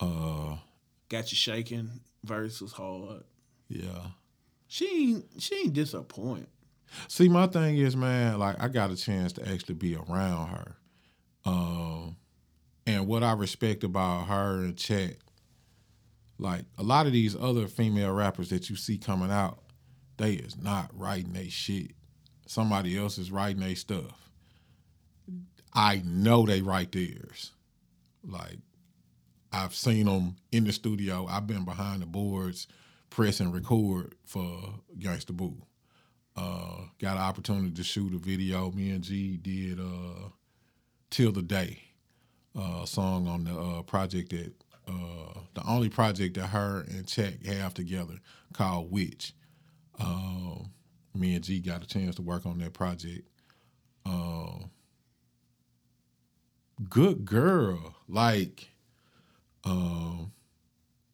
[0.00, 0.56] Uh
[1.10, 1.90] Got You Shaking
[2.24, 3.24] verse was hard.
[3.68, 4.06] yeah.
[4.66, 6.48] She ain't she ain't disappoint.
[7.08, 10.76] See, my thing is, man, like I got a chance to actually be around her.
[11.44, 12.16] Um,
[12.86, 15.16] and what I respect about her and Chat,
[16.38, 19.58] like a lot of these other female rappers that you see coming out,
[20.16, 21.92] they is not writing they shit.
[22.46, 24.30] Somebody else is writing their stuff.
[25.72, 27.52] I know they write theirs.
[28.22, 28.58] Like
[29.52, 31.26] I've seen them in the studio.
[31.28, 32.66] I've been behind the boards,
[33.10, 35.62] press and record for Gangsta Boo.
[36.36, 38.70] Uh, got an opportunity to shoot a video.
[38.72, 40.30] Me and G did uh,
[41.10, 41.80] "Till the Day,"
[42.58, 44.52] uh, song on the uh, project that
[44.88, 48.14] uh, the only project that her and Chat have together
[48.52, 49.34] called "Witch."
[50.00, 50.72] Um,
[51.14, 53.28] me and G got a chance to work on that project.
[54.06, 54.70] Um,
[56.88, 58.68] good girl, like
[59.64, 60.32] Um,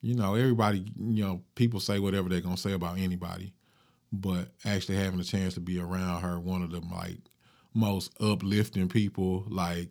[0.03, 3.53] you know, everybody, you know, people say whatever they're gonna say about anybody,
[4.13, 7.19] but actually having a chance to be around her, one of the like
[7.75, 9.91] most uplifting people, like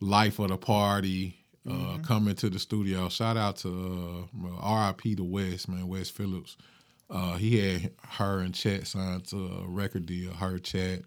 [0.00, 1.38] life of the party,
[1.68, 3.08] uh, coming to the studio.
[3.08, 6.56] Shout out to uh, RIP to West, man, West Phillips.
[7.10, 10.32] Uh, he had her and Chat signed to a record deal.
[10.32, 11.00] Her Chat,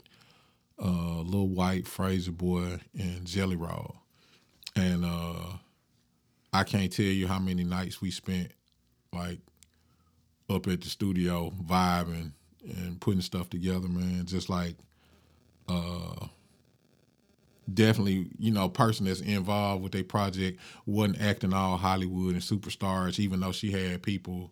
[0.84, 3.96] uh, Lil Wyte, Frayser Boy, and Jelly Roll.
[4.76, 5.58] And uh,
[6.54, 8.52] I can't tell you how many nights we spent
[9.14, 9.40] like
[10.52, 12.32] up at the studio vibing
[12.64, 14.26] and putting stuff together, man.
[14.26, 14.76] Just like
[15.68, 16.28] uh
[17.72, 23.20] definitely, you know, person that's involved with their project wasn't acting all Hollywood and superstars,
[23.20, 24.52] even though she had people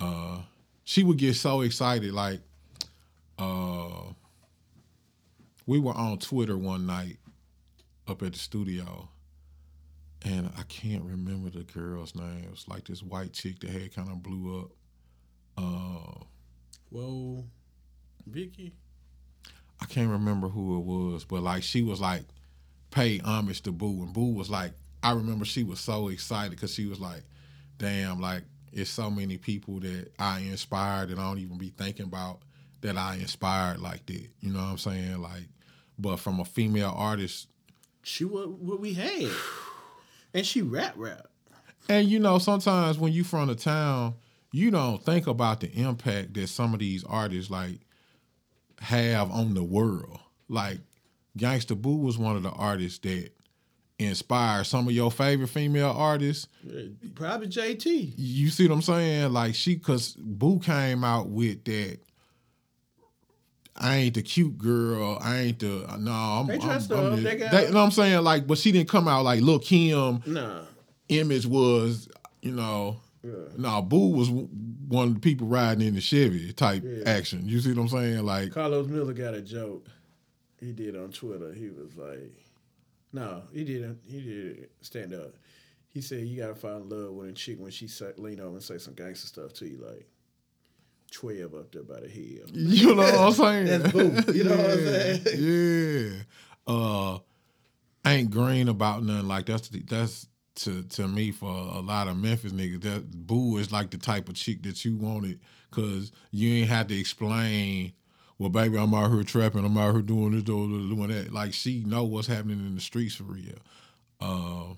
[0.00, 0.38] uh
[0.84, 2.40] she would get so excited like
[3.38, 4.12] uh
[5.66, 7.18] we were on Twitter one night
[8.06, 9.08] up at the studio
[10.24, 12.44] and I can't remember the girl's name.
[12.44, 14.70] It was like this white chick that had kind of blew up.
[15.56, 16.24] Uh,
[16.92, 17.44] Woah
[18.26, 18.72] Vicky.
[19.80, 22.22] I can't remember who it was, but like she was like
[22.90, 26.72] pay homage to Boo, and Boo was like, I remember she was so excited because
[26.72, 27.22] she was like,
[27.78, 32.06] damn, like it's so many people that I inspired and I don't even be thinking
[32.06, 32.40] about
[32.80, 34.28] that I inspired like that.
[34.40, 35.20] You know what I'm saying?
[35.20, 35.48] Like,
[35.98, 37.48] but from a female artist
[38.02, 39.28] She what what we had,
[40.32, 41.26] and she rap rap.
[41.88, 44.14] And you know, sometimes when you from the town,
[44.54, 47.80] you don't think about the impact that some of these artists like
[48.80, 50.20] have on the world.
[50.48, 50.78] Like
[51.36, 53.30] Gangsta Boo was one of the artists that
[53.98, 56.46] inspired some of your favorite female artists.
[57.16, 58.14] Probably JT.
[58.16, 59.32] You see what I'm saying?
[59.32, 61.98] Like she, cause Boo came out with that.
[63.76, 65.18] I ain't the cute girl.
[65.20, 66.12] I ain't the no.
[66.12, 66.46] I'm.
[66.46, 66.88] They I'm, I'm up.
[67.16, 68.22] the- They got- they- you know what I'm saying?
[68.22, 70.60] Like, but she didn't come out like Lil Kim Nah.
[71.08, 72.08] image was,
[72.40, 73.00] you know,
[73.56, 77.04] no, Boo was one of the people riding in the Chevy type Yeah.
[77.06, 77.48] action.
[77.48, 78.24] You see what I'm saying?
[78.24, 79.86] Like, Carlos Miller got a joke
[80.60, 81.52] he did on Twitter.
[81.52, 82.32] He was like,
[83.12, 84.00] no, he didn't.
[84.06, 85.34] He did stand up.
[85.88, 88.54] He said you gotta fall in love with a chick when she say, lean over
[88.54, 90.06] and say some gangster stuff to you, like
[91.12, 92.46] twelve up there by the hill.
[92.52, 93.66] you know what I'm saying?
[93.66, 94.32] That's Boo.
[94.32, 95.20] You know what I'm saying?
[95.38, 96.22] Yeah.
[96.66, 97.18] Uh,
[98.04, 99.28] ain't green about nothing.
[99.28, 100.26] Like that's the, that's
[100.56, 102.82] to to me for a lot of Memphis niggas.
[102.82, 105.40] That Boo is like the type of chick that you wanted
[105.70, 107.92] because you ain't had to explain.
[108.38, 109.64] Well, baby, I'm out here trapping.
[109.64, 111.32] I'm out here doing this, doing, that.
[111.32, 113.58] Like she know what's happening in the streets for real.
[114.20, 114.74] Uh,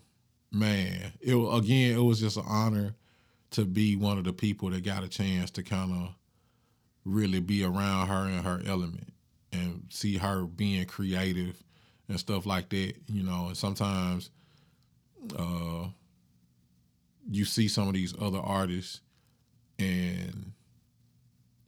[0.53, 2.95] man, it again, it was just an honor
[3.51, 6.15] to be one of the people that got a chance to kind of
[7.05, 9.13] really be around her in her element
[9.53, 11.63] and see her being creative
[12.09, 12.95] and stuff like that.
[13.09, 14.31] You know, and sometimes
[15.39, 15.89] uh,
[17.31, 19.01] you see some of these other artists
[19.79, 20.53] and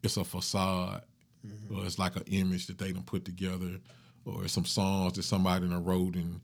[0.02, 1.02] it's a facade
[1.74, 3.78] or it's like an image that they done put together
[4.24, 6.40] or some songs that somebody done wrote and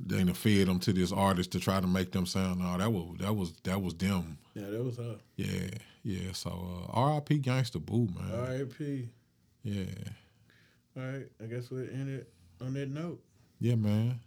[0.00, 2.90] they done fed them to this artist to try to make them sound no that
[2.92, 5.16] was that was that was them Yeah, that was her.
[5.36, 5.68] yeah
[6.02, 6.50] yeah so
[6.88, 7.40] uh, R.I.P.
[7.40, 9.08] Gangsta Boo man R.I.P.
[9.62, 9.84] yeah
[10.96, 13.20] All right, I guess we'll end it on that note.
[13.60, 14.18] Yeah, man.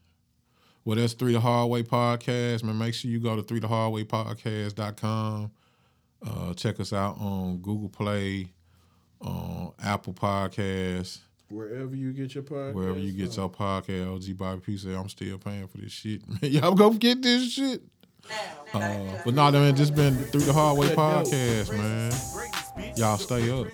[0.90, 2.80] Well, that's Three the Hard Way Podcast, man.
[2.80, 5.52] Make sure you go to three the hard way podcast.com.
[6.26, 8.48] Uh, check us out on Google Play,
[9.22, 11.20] on Apple Podcasts,
[11.50, 14.16] Wherever you get your podcast, wherever you get your podcast.
[14.16, 16.28] OG Bobby P say, I'm still paying for this shit.
[16.42, 17.84] Man, y'all go get this shit.
[18.74, 22.96] Uh, but no, man, just been Three the Hard Way Podcast, man.
[22.98, 23.68] Y'all stay up.